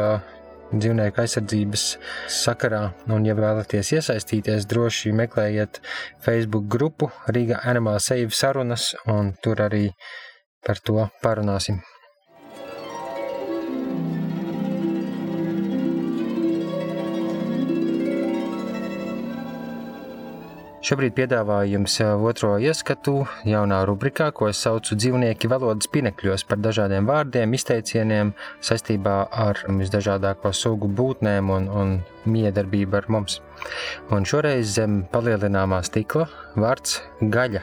dzīvnieku 0.71 1.23
aizsardzības 1.23 1.85
sakarā. 2.31 2.83
Un, 3.09 3.25
ja 3.27 3.35
vēlaties 3.37 3.93
iesaistīties, 3.97 4.67
droši 4.69 5.13
meklējiet 5.17 5.81
Facebook 6.23 6.69
grupu 6.71 7.09
Riga 7.33 7.63
Animal 7.67 7.99
Save 8.03 8.29
sarunas, 8.35 8.91
un 9.09 9.33
tur 9.41 9.65
arī 9.65 9.89
par 10.65 10.79
to 10.85 11.09
parunāsim. 11.23 11.81
Šobrīd 20.81 21.13
piedāvāju 21.13 21.75
jums 21.75 21.95
eh, 22.01 22.07
otro 22.25 22.55
ieskatu 22.57 23.19
jaunā 23.45 23.83
rubrikā, 23.85 24.31
ko 24.33 24.47
es 24.49 24.61
saucu 24.65 24.95
dzīvnieki 24.97 25.49
valodas 25.51 25.89
pinekļos 25.93 26.43
par 26.49 26.57
dažādiem 26.57 27.05
vārdiem, 27.05 27.53
izteicieniem 27.53 28.31
saistībā 28.65 29.17
ar 29.45 29.61
visdažādāko 29.69 30.49
sugu 30.57 30.89
būtnēm 30.89 31.53
un, 31.53 31.67
un 31.69 31.93
miedarbību 32.25 32.97
ar 32.97 33.09
mums. 33.13 33.37
Un 34.09 34.25
šoreiz 34.25 34.73
zem 34.73 35.03
palielināmā 35.13 35.83
stikla 35.85 36.25
vārds 36.57 36.97
gaļa 37.21 37.61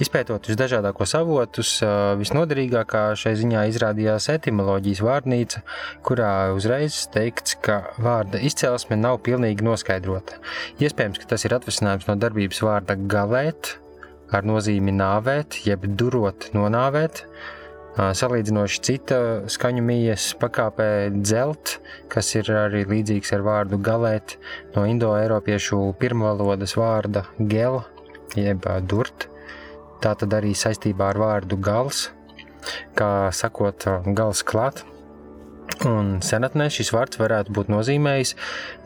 Izpētot 0.00 0.46
visdažādākos 0.48 1.12
avotus, 1.18 1.70
visnoderīgākā 2.16 3.02
šai 3.20 3.34
ziņā 3.36 3.66
izrādījās 3.68 4.30
etimoloģijas 4.32 5.02
vārnīca, 5.04 5.60
kurā 6.08 6.30
uzreiz 6.56 7.02
teikts, 7.12 7.58
ka 7.60 7.76
vārda 8.00 8.40
izcelsme 8.40 8.96
nav 8.96 9.18
pilnīgi 9.26 9.66
noskaidrota. 9.66 10.38
Iespējams, 10.80 11.20
ka 11.20 11.28
tas 11.34 11.44
ir 11.44 11.52
atvasinājums 11.58 12.08
no 12.08 12.16
darbības 12.16 12.62
vārda 12.64 12.96
galēt, 13.12 13.74
ar 14.32 14.48
nozīmi 14.48 14.94
nāvēt, 14.96 15.58
jeb 15.68 15.84
durot 16.00 16.48
nonāvēt, 16.56 17.26
salīdzinoši 18.00 18.80
cita 18.86 19.18
skaņu 19.52 19.82
mijas 19.84 20.30
pakāpē 20.40 21.10
dzelt, 21.18 21.74
kas 22.08 22.30
ir 22.38 22.48
arī 22.56 22.86
līdzīgs 22.88 23.34
ar 23.36 23.44
vārdu 23.44 23.76
galēt 23.84 24.38
no 24.78 24.86
indoeiropiešu 24.88 25.82
pirmvalodas 26.00 26.72
vārda 26.80 27.26
gela, 27.52 27.84
jeb 28.38 28.64
durt. 28.88 29.28
Tā 30.00 30.14
tad 30.16 30.32
arī 30.32 30.54
saistībā 30.56 31.10
ar 31.12 31.18
vārdu 31.20 31.58
gals, 31.60 32.06
kā 32.96 33.28
sakot, 33.36 33.84
gals 34.16 34.40
klāt. 34.48 34.80
Un 35.84 36.18
senatnē 36.24 36.70
šis 36.72 36.90
vārds 36.92 37.20
varētu 37.20 37.52
būt 37.56 37.68
nozīmējis 37.72 38.34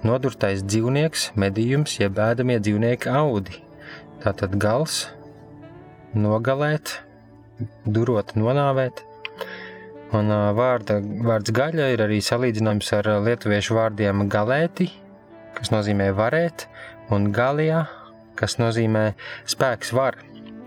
nodurtais 0.07 0.63
dzīvnieks, 0.67 1.29
medījums, 1.39 1.97
jeb 2.01 2.19
ēdamie 2.23 2.59
dzīvnieki 2.63 3.11
audi. 3.15 3.61
Tātad 4.23 4.59
gals, 4.59 5.05
nogalēt, 6.15 6.99
durot, 7.87 8.35
nonāvēt. 8.39 9.03
Un 10.15 10.31
vārda, 10.59 11.01
vārds 11.27 11.55
gaļa 11.55 11.89
ir 11.95 12.05
arī 12.05 12.21
salīdzināms 12.23 12.91
ar 12.99 13.11
lietuviešu 13.27 13.79
vārdiem 13.79 14.27
galēti, 14.31 14.91
kas 15.55 15.71
nozīmē 15.75 16.11
varēt, 16.15 16.69
un 17.15 17.31
galijā, 17.35 17.87
kas 18.39 18.59
nozīmē 18.63 19.13
spēks 19.51 19.95
var. 19.95 20.19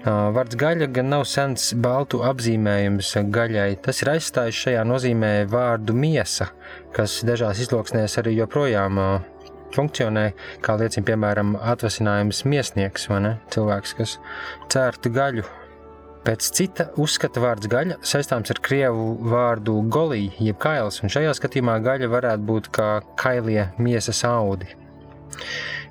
Vārds 0.05 0.55
gaļa 0.59 0.87
gan 0.93 1.09
nav 1.09 1.23
sens 1.27 1.71
baltu 1.73 2.21
apzīmējums 2.23 3.15
gaļai. 3.33 3.71
Tas 3.83 4.03
ir 4.03 4.11
aizstājis 4.13 4.59
šajā 4.65 4.83
nozīmē 4.87 5.31
vārdu 5.49 5.95
miesa, 5.97 6.51
kas 6.95 7.19
dažās 7.27 7.63
izloksnēs 7.65 8.19
arī 8.21 8.37
joprojām 8.37 9.01
funkcionē, 9.75 10.25
kā 10.63 10.77
liecina 10.79 11.07
piemēram 11.09 11.55
atvasinājums 11.59 12.43
miesnieks, 12.47 13.07
vai 13.11 13.21
ne? 13.25 13.33
Cilvēks, 13.53 13.95
kas 13.97 14.17
cērtu 14.71 15.11
gaļu. 15.17 15.45
Pēc 16.27 16.49
cita 16.57 16.89
uzskata 16.99 17.39
vārds 17.39 17.69
gaļa 17.71 17.97
saistāms 18.03 18.51
ar 18.51 18.59
krievu 18.63 19.13
vārdu 19.31 19.77
golī, 19.91 20.25
jeb 20.43 20.59
kails, 20.59 20.99
un 21.03 21.13
šajā 21.13 21.31
skatījumā 21.37 21.77
gaļa 21.85 22.09
varētu 22.11 22.47
būt 22.49 22.69
kā 22.75 22.89
kailie 23.19 23.69
miesas 23.79 24.23
audi. 24.27 24.67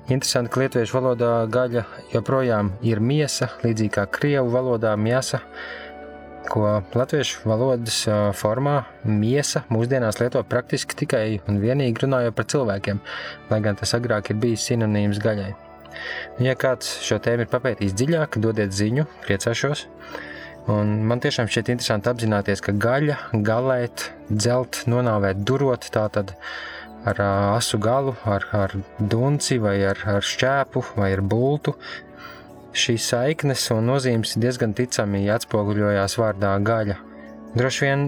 Interesanti, 0.07 0.47
ka 0.53 0.61
lietuviešu 0.61 0.95
valodā 0.95 1.29
gaļa 1.51 1.81
joprojām 2.13 2.69
ir 2.87 3.01
miesa, 3.03 3.49
līdzīgi 3.59 3.91
kā 3.97 4.05
krievu 4.07 4.53
valodā 4.53 4.93
miesa, 4.95 5.41
ko 6.47 6.77
latviešu 6.95 7.43
valodas 7.43 7.97
formā 8.39 8.77
miesa 9.03 9.65
mūsdienās 9.67 10.21
lieto 10.21 10.39
praktiski 10.47 10.95
tikai 11.01 11.25
un 11.51 11.59
vienīgi 11.59 12.05
runājot 12.05 12.37
par 12.37 12.47
cilvēkiem, 12.53 13.01
lai 13.49 13.59
gan 13.65 13.75
tas 13.75 13.91
agrāk 13.99 14.31
ir 14.31 14.39
bijis 14.45 14.69
sinonīms 14.69 15.19
gaļai. 15.25 15.49
Ja 16.39 16.55
kāds 16.55 17.01
šo 17.03 17.19
tēmu 17.19 17.43
ir 17.43 17.51
papētījis 17.51 17.99
dziļāk, 17.99 18.39
dodiet 18.39 18.71
ziņu, 18.79 19.09
priecāšos. 19.27 19.83
Un 20.71 21.01
man 21.07 21.19
tiešām 21.23 21.51
šķiet 21.51 21.73
interesanti 21.75 22.13
apzināties, 22.13 22.63
ka 22.63 22.71
gaļa, 22.71 23.19
galēt, 23.43 24.07
dzelt, 24.31 24.85
nonāvēt, 24.87 25.43
durot, 25.43 25.91
tā 25.91 26.07
tad 26.15 26.31
ir 26.31 26.76
ar 27.05 27.21
asu 27.21 27.77
galu, 27.77 28.15
ar, 28.25 28.47
ar 28.51 28.75
dunci 28.99 29.57
vai 29.61 29.77
ar, 29.85 30.01
ar 30.05 30.25
šķēpu 30.25 30.83
vai 30.97 31.11
ar 31.15 31.21
bultu. 31.21 31.75
Šīs 32.77 33.07
saiknes 33.09 33.63
un 33.73 33.87
nozīmes 33.89 34.35
diezgan 34.37 34.75
ticami 34.77 35.25
atspoguļojās 35.33 36.17
vārdā 36.19 36.53
gaļa. 36.61 36.97
Droši 37.57 37.85
vien 37.85 38.03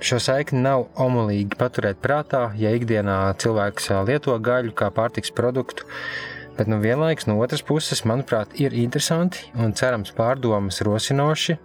šo 0.00 0.20
saikni 0.22 0.62
nav 0.64 0.86
omulīgi 1.00 1.58
paturēt 1.58 2.00
prātā, 2.04 2.50
ja 2.56 2.72
ikdienā 2.76 3.18
cilvēks 3.40 3.90
lieto 4.08 4.36
gaļu 4.38 4.72
kā 4.76 4.90
pārtiks 4.94 5.32
produktu, 5.36 5.84
bet 6.56 6.70
nu 6.70 6.80
vienlaikus 6.80 7.28
no 7.28 7.36
otras 7.42 7.64
puses, 7.66 8.04
manuprāt, 8.08 8.56
ir 8.60 8.76
interesanti 8.76 9.50
un 9.60 9.74
cerams 9.76 10.12
pārdomas 10.16 10.80
rosinoši 10.84 11.58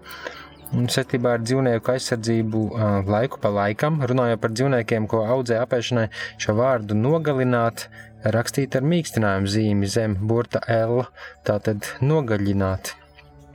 saistībā 0.72 1.36
ar 1.36 1.44
dzīvnieku 1.44 1.92
aizsardzību 1.94 2.62
laiku 3.10 3.42
pa 3.44 3.52
laikam. 3.52 4.00
Runājot 4.08 4.42
par 4.44 4.54
dzīvniekiem, 4.56 5.08
ko 5.12 5.26
audzē 5.36 5.60
apēšanai, 5.66 6.08
šo 6.42 6.56
vārdu 6.60 6.96
nogalināt 6.98 7.88
rakstīt 8.36 8.78
ar 8.78 8.86
mīkstinājumu 8.88 9.52
zīmi 9.52 9.90
zem 9.92 10.16
burta 10.30 10.62
L, 10.72 11.04
tātad 11.48 11.90
nogaļināt. 12.06 12.96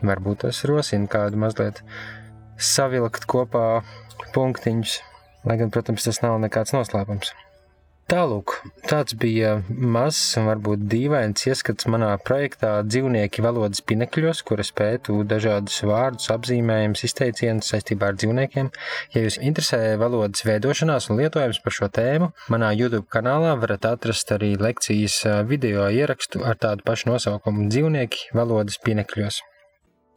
Varbūt 0.04 0.44
tas 0.44 0.60
rosina 0.68 1.08
kādu 1.08 1.40
mazliet 1.40 1.82
savilkt 2.60 3.24
kopā 3.30 3.80
punktiņus, 4.36 5.00
lai 5.48 5.58
gan, 5.62 5.72
protams, 5.72 6.04
tas 6.08 6.20
nav 6.24 6.40
nekāds 6.42 6.76
noslēpums. 6.76 7.32
Tālūk, 8.06 8.52
tāds 8.86 9.16
bija 9.18 9.56
mazs 9.66 10.36
un 10.38 10.44
varbūt 10.46 10.84
dīvains 10.92 11.42
ieskats 11.48 11.88
manā 11.90 12.12
projektā 12.22 12.68
dzīvnieki 12.86 13.42
valodas 13.42 13.82
pinekļos, 13.82 14.44
kuras 14.46 14.70
pētu 14.78 15.24
dažādus 15.26 15.80
vārdus, 15.90 16.28
apzīmējumus, 16.30 17.02
izteicienus 17.08 17.72
saistībā 17.72 18.12
ar 18.12 18.20
dzīvniekiem. 18.20 18.70
Ja 19.16 19.24
jūs 19.24 19.40
interesē 19.42 19.80
valodas 19.98 20.46
veidošanās 20.46 21.10
un 21.10 21.18
lietojums 21.18 21.58
par 21.66 21.76
šo 21.80 21.90
tēmu, 21.98 22.30
manā 22.54 22.70
YouTube 22.78 23.10
kanālā 23.10 23.56
varat 23.58 23.90
atrast 23.90 24.30
arī 24.38 24.52
lekcijas 24.54 25.18
video 25.50 25.90
ierakstu 25.90 26.46
ar 26.46 26.62
tādu 26.62 26.86
pašu 26.86 27.10
nosaukumu 27.10 27.66
dzīvnieki 27.74 28.30
valodas 28.38 28.78
pinekļos. 28.86 29.42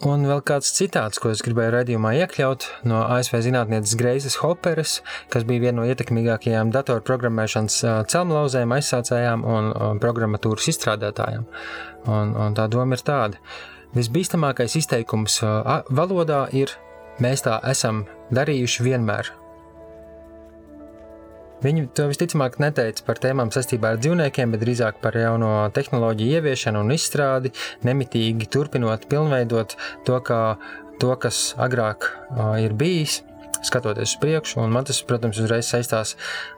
Un 0.08 0.22
vēl 0.24 0.40
kāds 0.48 0.70
citāts, 0.78 1.20
ko 1.20 1.34
es 1.34 1.42
gribēju 1.44 1.74
redzējumā 1.74 2.14
iekļaut 2.22 2.66
no 2.88 3.02
ASV 3.18 3.42
zinātnieces 3.44 3.98
Greizes 4.00 4.38
Hopperes, 4.40 5.02
kas 5.28 5.44
bija 5.44 5.66
viena 5.66 5.82
no 5.82 5.88
ietekmīgākajām 5.92 6.72
datorprogrammēšanas 6.72 7.82
celmlauzēm, 8.08 8.72
aizsācējām 8.78 9.44
un 9.44 10.00
programmatūras 10.00 10.70
izstrādātājām. 10.72 11.44
Un, 12.08 12.32
un 12.32 12.56
tā 12.56 12.70
doma 12.72 12.96
ir 12.96 13.04
tāda. 13.04 13.44
Visbīstamākais 13.98 14.78
izteikums 14.80 15.42
valodā 15.92 16.46
ir 16.56 16.72
mēs 17.20 17.44
tā 17.44 17.60
esam 17.68 18.06
darījuši 18.32 18.88
vienmēr, 18.88 19.34
Viņi 21.60 21.90
to 21.92 22.06
visticamāk 22.08 22.56
neteica 22.64 23.04
par 23.08 23.20
tēmām 23.20 23.50
saistībā 23.52 23.94
ar 23.94 23.98
dzīvniekiem, 24.00 24.54
bet 24.54 24.62
drīzāk 24.64 25.02
par 25.04 25.18
jauno 25.20 25.52
tehnoloģiju 25.76 26.38
ieviešanu 26.40 26.86
un 26.86 26.94
izstrādi, 26.96 27.52
nemitīgi 27.84 28.48
turpinot, 28.48 29.10
pilnveidot 29.12 29.76
to, 30.08 30.20
kā, 30.24 30.44
to 31.04 31.16
kas 31.20 31.50
agrāk 31.60 32.08
uh, 32.08 32.56
ir 32.64 32.78
bijis. 32.80 33.24
Skatoties 33.60 34.14
uz 34.14 34.20
priekšu, 34.22 34.62
un 34.64 34.72
man 34.72 34.86
tas, 34.88 35.02
protams, 35.04 35.36
uzreiz 35.44 35.68
saistās 35.68 36.14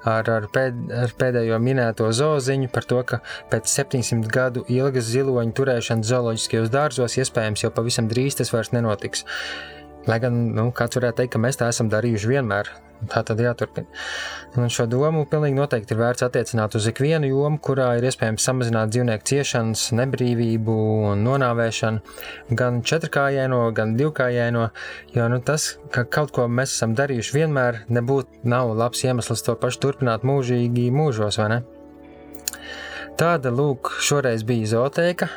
ar, 0.06 0.28
ar, 0.30 0.46
pēd, 0.54 0.84
ar 0.94 1.16
pēdējo 1.18 1.58
minēto 1.58 2.06
zooziņu 2.14 2.70
par 2.70 2.86
to, 2.86 3.00
ka 3.02 3.24
pēc 3.50 3.74
700 3.74 4.30
gadu 4.30 4.66
ilgas 4.70 5.10
ziloņu 5.10 5.56
turēšanas 5.58 6.12
zooloģiskajos 6.12 6.70
dārzos 6.70 7.18
iespējams 7.18 7.66
jau 7.66 7.74
pavisam 7.74 8.12
drīz 8.12 8.38
tas 8.38 8.54
vairs 8.54 8.70
nenotiks. 8.76 9.26
Lai 10.06 10.22
gan 10.22 10.38
nu, 10.54 10.70
kāds 10.78 11.02
varētu 11.02 11.24
teikt, 11.24 11.34
ka 11.34 11.42
mēs 11.42 11.58
tā 11.58 11.74
esam 11.74 11.90
darījuši 11.90 12.36
vienmēr, 12.36 12.70
Tā 13.10 13.24
tad 13.26 13.40
jāturpina. 13.42 13.88
Un 14.60 14.70
šo 14.70 14.86
domu 14.90 15.24
pilnīgi 15.30 15.58
noteikti 15.58 15.96
ir 15.96 16.02
vērts 16.02 16.26
attiecināt 16.28 16.76
uz 16.78 16.86
ikvienu 16.92 17.30
jomu, 17.32 17.58
kurā 17.64 17.88
ir 17.98 18.06
iespējams 18.06 18.46
samazināt 18.46 18.92
dzīvnieku 18.94 19.28
ciešanas, 19.32 19.88
nebrīvību 19.98 20.78
un 21.10 21.24
nonāvēšanu, 21.26 22.16
gan 22.60 22.82
četrkājaino, 22.86 23.64
gan 23.78 23.96
divkājaino, 23.98 24.68
jo 25.16 25.30
nu, 25.34 25.42
tas, 25.48 25.72
ka 25.96 26.06
kaut 26.06 26.36
ko 26.36 26.46
mēs 26.52 26.76
esam 26.76 26.94
darījuši 27.00 27.38
vienmēr, 27.40 27.84
nebūtu 27.90 28.46
nav 28.54 28.76
labs 28.78 29.06
iemesls 29.08 29.46
to 29.48 29.58
pašu 29.58 29.82
turpināt 29.88 30.28
mūžīgi 30.28 30.92
mūžos, 30.94 31.42
vai 31.42 31.50
ne? 31.56 31.62
Tāda, 33.18 33.50
lūk, 33.54 33.96
šoreiz 34.02 34.46
bija 34.48 34.76
zootēka, 34.76 35.30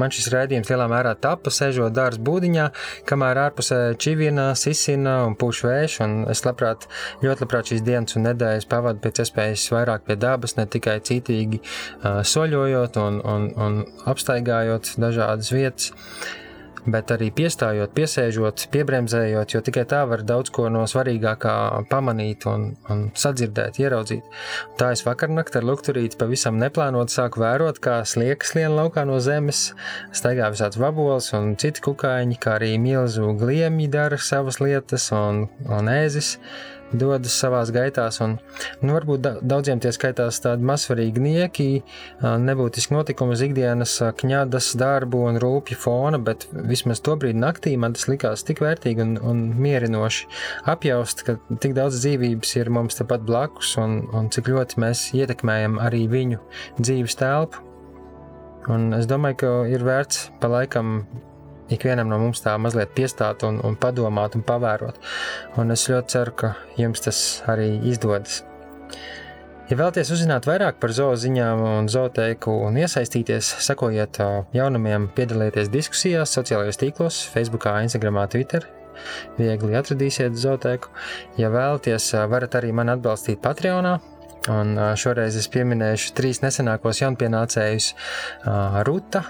Man 0.00 0.12
šis 0.14 0.28
raidījums 0.32 0.70
lielā 0.70 0.86
mērā 0.92 1.14
tapa 1.20 1.52
sežot 1.54 1.94
dārza 1.96 2.22
būdiņā, 2.26 2.66
kamēr 3.08 3.40
ārpusē 3.46 3.80
čivina, 4.02 4.50
sisina 4.58 5.18
un 5.26 5.36
pūš 5.40 5.62
vējš, 5.66 5.98
un 6.06 6.16
es 6.32 6.44
labprāt, 6.46 6.88
ļoti 7.24 7.46
labprāt 7.46 7.72
šīs 7.72 7.84
dienas 7.86 8.18
un 8.18 8.28
nedēļas 8.28 8.68
pavadu 8.70 9.02
pēc 9.04 9.24
iespējas 9.24 9.68
vairāk 9.74 10.06
pie 10.08 10.18
dabas, 10.20 10.56
ne 10.60 10.66
tikai 10.70 10.98
cītīgi 11.06 11.62
uh, 11.62 12.20
soļojot 12.26 13.00
un, 13.02 13.20
un, 13.24 13.48
un 13.56 13.78
apstaigājot 14.12 14.96
dažādas 15.00 15.52
vietas 15.54 15.92
bet 16.90 17.10
arī 17.14 17.30
piestājot, 17.34 17.92
piesēžot, 17.96 18.66
piebremzējot, 18.72 19.54
jo 19.56 19.62
tikai 19.66 19.84
tā 19.90 20.02
var 20.08 20.22
daudz 20.26 20.52
ko 20.54 20.68
no 20.72 20.84
svarīgākā 20.88 21.54
pamanīt 21.90 22.46
un, 22.50 22.68
un 22.92 23.02
sadzirdēt, 23.18 23.80
ieraudzīt. 23.82 24.26
Tā 24.80 24.92
es 24.94 25.04
vakarnakt 25.06 25.58
ar 25.58 25.66
lukturīti 25.66 26.18
pavisam 26.20 26.60
neplānot 26.62 27.12
sāku 27.12 27.42
vērot, 27.42 27.80
kā 27.82 27.98
sliekas 28.08 28.54
lien 28.58 28.76
laukā 28.76 29.06
no 29.08 29.18
zemes, 29.22 29.70
staigā 30.16 30.50
visāds 30.54 30.80
vabols 30.80 31.32
un 31.36 31.54
citi 31.60 31.84
kukaiņi, 31.86 32.40
kā 32.42 32.56
arī 32.60 32.76
milzu 32.82 33.34
gliemji 33.40 33.90
dara 33.92 34.20
savas 34.20 34.60
lietas 34.62 35.10
un, 35.16 35.46
un 35.66 35.92
ēzis 35.92 36.36
dodas 36.92 37.34
savās 37.40 37.72
gaitās. 37.74 38.20
Un, 38.24 38.36
nu, 38.82 38.94
varbūt 38.94 39.26
daudziem 39.42 39.80
tie 39.82 39.92
skaitās 39.94 40.40
tādi 40.44 40.66
mazsvarīgi 40.66 41.22
nieki, 41.22 41.68
nebūtiski 42.22 42.94
notikumi 42.94 43.36
uz 43.36 43.44
ikdienas 43.46 43.96
kņadas 44.20 44.72
darbu 44.80 45.24
un 45.30 45.40
rūpju 45.42 45.78
fona, 45.80 46.20
bet 46.22 46.48
vismaz 46.52 47.02
to 47.04 47.16
brīdi 47.20 47.40
naktī 47.42 47.76
man 47.80 47.96
tas 47.96 48.08
likās 48.10 48.46
tik 48.46 48.62
vērtīgi 48.64 49.04
un, 49.04 49.14
un 49.22 49.44
mierinoši 49.60 50.28
apjaust, 50.72 51.24
ka 51.26 51.38
tik 51.62 51.76
daudz 51.76 52.00
dzīvības 52.02 52.56
ir 52.60 52.72
mums 52.74 52.98
tepat 53.00 53.26
blakus 53.26 53.76
un, 53.82 54.02
un 54.16 54.30
cik 54.32 54.50
ļoti 54.52 54.82
mēs 54.82 55.08
ietekmējam 55.16 55.80
arī 55.82 56.06
viņu 56.12 56.42
dzīves 56.80 57.18
telpu. 57.20 57.64
Un 58.72 58.90
es 58.96 59.06
domāju, 59.06 59.38
ka 59.38 59.50
ir 59.70 59.84
vērts 59.86 60.24
pa 60.42 60.50
laikam 60.50 61.04
ikvienam 61.72 62.10
no 62.10 62.18
mums 62.22 62.42
tā 62.44 62.56
mazliet 62.60 62.92
piestāt 62.96 63.44
un, 63.46 63.60
un 63.66 63.76
padomāt 63.80 64.36
un 64.38 64.44
pavērot. 64.46 64.98
Un 65.60 65.74
es 65.74 65.86
ļoti 65.90 66.16
ceru, 66.16 66.36
ka 66.42 66.52
jums 66.78 67.04
tas 67.06 67.22
arī 67.50 67.72
izdodas. 67.90 68.42
Ja 69.66 69.74
vēlaties 69.80 70.12
uzzināt 70.14 70.46
vairāk 70.46 70.76
par 70.78 70.92
zooziņām 70.94 71.62
un 71.66 71.88
zooteiku 71.90 72.52
un 72.68 72.76
iesaistīties, 72.78 73.48
sekojiet 73.66 74.20
jaunumiem, 74.54 75.08
piedalieties 75.16 75.72
diskusijās 75.72 76.36
sociālajos 76.38 76.78
tīklos, 76.78 77.24
Facebook, 77.32 77.66
Instagram, 77.82 78.20
Twitter. 78.30 78.68
Viegli 79.36 79.74
atradīsiet 79.76 80.38
zooteiku. 80.38 80.92
Ja 81.36 81.50
vēlaties, 81.52 82.12
varat 82.30 82.54
arī 82.56 82.70
mani 82.72 82.94
atbalstīt 82.94 83.42
Patreonā, 83.42 83.98
Un 84.52 84.76
šoreiz 84.98 85.36
es 85.38 85.48
pieminēšu 85.50 86.12
trīs 86.16 86.42
nesenākos 86.44 87.00
jaunpienācējus- 87.02 87.92
Ruta, 88.86 89.22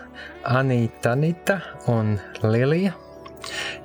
Anita, 0.44 1.14
Nita 1.16 1.60
un 1.88 2.18
Lilija. 2.42 2.92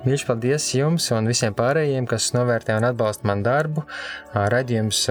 Mīļš 0.04 0.24
paldies 0.26 0.66
jums 0.74 1.08
un 1.14 1.28
visiem 1.30 1.54
pārējiem, 1.54 2.08
kas 2.10 2.32
novērtē 2.36 2.76
un 2.76 2.88
atbalsta 2.88 3.28
manu 3.30 3.46
darbu. 3.46 3.84
Radījums 4.34 5.06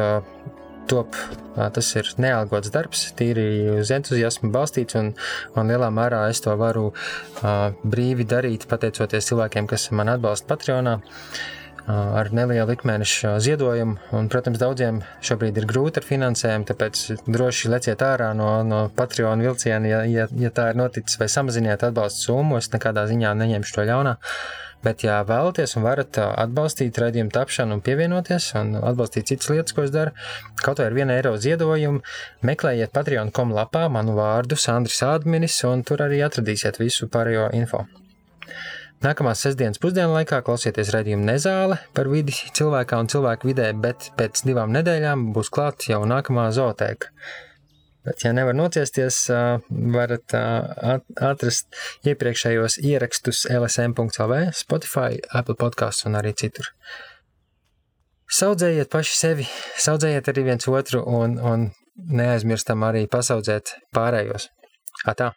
top, 0.92 1.16
tas 1.56 1.90
ir 1.96 2.10
nealgots 2.22 2.72
darbs, 2.74 3.06
tīri 3.18 3.80
uz 3.80 3.94
entuziasmu 3.96 4.52
balstīts, 4.52 4.98
un, 5.00 5.14
un 5.56 5.72
lielā 5.72 5.88
mērā 5.94 6.26
es 6.30 6.44
to 6.44 6.54
varu 6.60 6.90
brīvi 7.42 8.28
darīt, 8.28 8.68
pateicoties 8.68 9.32
cilvēkiem, 9.32 9.70
kas 9.72 9.90
man 9.96 10.12
atbalsta 10.12 10.52
Patreonā 10.52 11.00
ar 11.90 12.30
nelielu 12.36 12.76
ikmēneša 12.76 13.36
ziedojumu. 13.44 13.98
Un, 14.18 14.30
protams, 14.32 14.60
daudziem 14.62 15.02
šobrīd 15.26 15.58
ir 15.60 15.68
grūti 15.70 16.02
ar 16.02 16.08
finansējumu, 16.08 16.68
tāpēc 16.70 17.04
droši 17.28 17.72
leciet 17.74 18.04
ārā 18.06 18.32
no, 18.38 18.50
no 18.68 18.82
Patreon 18.96 19.44
vilciena, 19.44 19.88
ja, 19.90 20.02
ja, 20.10 20.28
ja 20.38 20.52
tā 20.54 20.72
ir 20.72 20.82
noticis, 20.82 21.20
vai 21.22 21.30
samaziniet 21.32 21.86
atbalstu 21.88 22.30
summu. 22.30 22.60
Es 22.62 22.72
nekādā 22.74 23.08
ziņā 23.10 23.34
neņemšu 23.44 23.78
to 23.78 23.88
ļaunā. 23.90 24.18
Bet, 24.82 25.04
ja 25.06 25.20
vēlaties 25.28 25.76
un 25.78 25.86
varat 25.86 26.18
atbalstīt 26.18 26.98
raidījumu 26.98 27.30
tapšanu 27.36 27.78
un 27.78 27.84
pievienoties 27.86 28.48
un 28.58 28.74
atbalstīt 28.80 29.30
citas 29.30 29.52
lietas, 29.54 29.76
ko 29.78 29.86
es 29.86 29.94
daru, 29.94 30.16
kaut 30.64 30.82
vai 30.82 30.90
ar 30.90 30.98
vienu 30.98 31.14
eiro 31.14 31.36
ziedojumu, 31.38 32.02
meklējiet 32.50 32.94
Patreon.com 32.98 33.54
lapā 33.54 33.86
manu 33.94 34.18
vārdu 34.18 34.58
Sandris 34.58 35.04
Adminis, 35.06 35.62
un 35.70 35.86
tur 35.86 36.02
arī 36.10 36.24
atradīsiet 36.26 36.82
visu 36.82 37.12
pārējo 37.14 37.52
info. 37.62 37.86
Nākamās 39.02 39.40
sestdienas 39.42 39.80
pusdienu 39.82 40.14
laikā 40.14 40.44
klausieties 40.46 40.92
redzējumu 40.94 41.26
nezāle 41.26 41.80
par 41.98 42.06
vidi 42.12 42.36
cilvēkā 42.58 43.00
un 43.02 43.08
cilvēku 43.10 43.50
vidē, 43.50 43.72
bet 43.74 44.12
pēc 44.20 44.44
divām 44.46 44.70
nedēļām 44.76 45.32
būs 45.34 45.50
klāta 45.50 45.90
jau 45.90 46.04
nākamā 46.06 46.52
zootēka. 46.54 47.10
Bet, 48.06 48.22
ja 48.26 48.34
nevar 48.34 48.54
nociesties, 48.58 49.24
varat 49.96 50.36
atrast 50.38 51.82
iepriekšējos 52.06 52.78
ierakstus 52.86 53.44
LSM.CLV, 53.50 54.40
Spotify, 54.58 55.18
Apple 55.34 55.58
podkāstus 55.58 56.10
un 56.10 56.22
arī 56.22 56.36
citur. 56.38 56.70
Saudzējiet 58.32 58.94
paši 58.94 59.18
sevi, 59.18 59.50
saudzējiet 59.82 60.30
arī 60.30 60.46
viens 60.54 60.70
otru 60.70 61.02
un, 61.10 61.40
un 61.42 61.70
neaizmirstam 62.22 62.86
arī 62.86 63.08
pasaudzēt 63.10 63.80
pārējos. 63.98 64.52
Atā! 65.10 65.34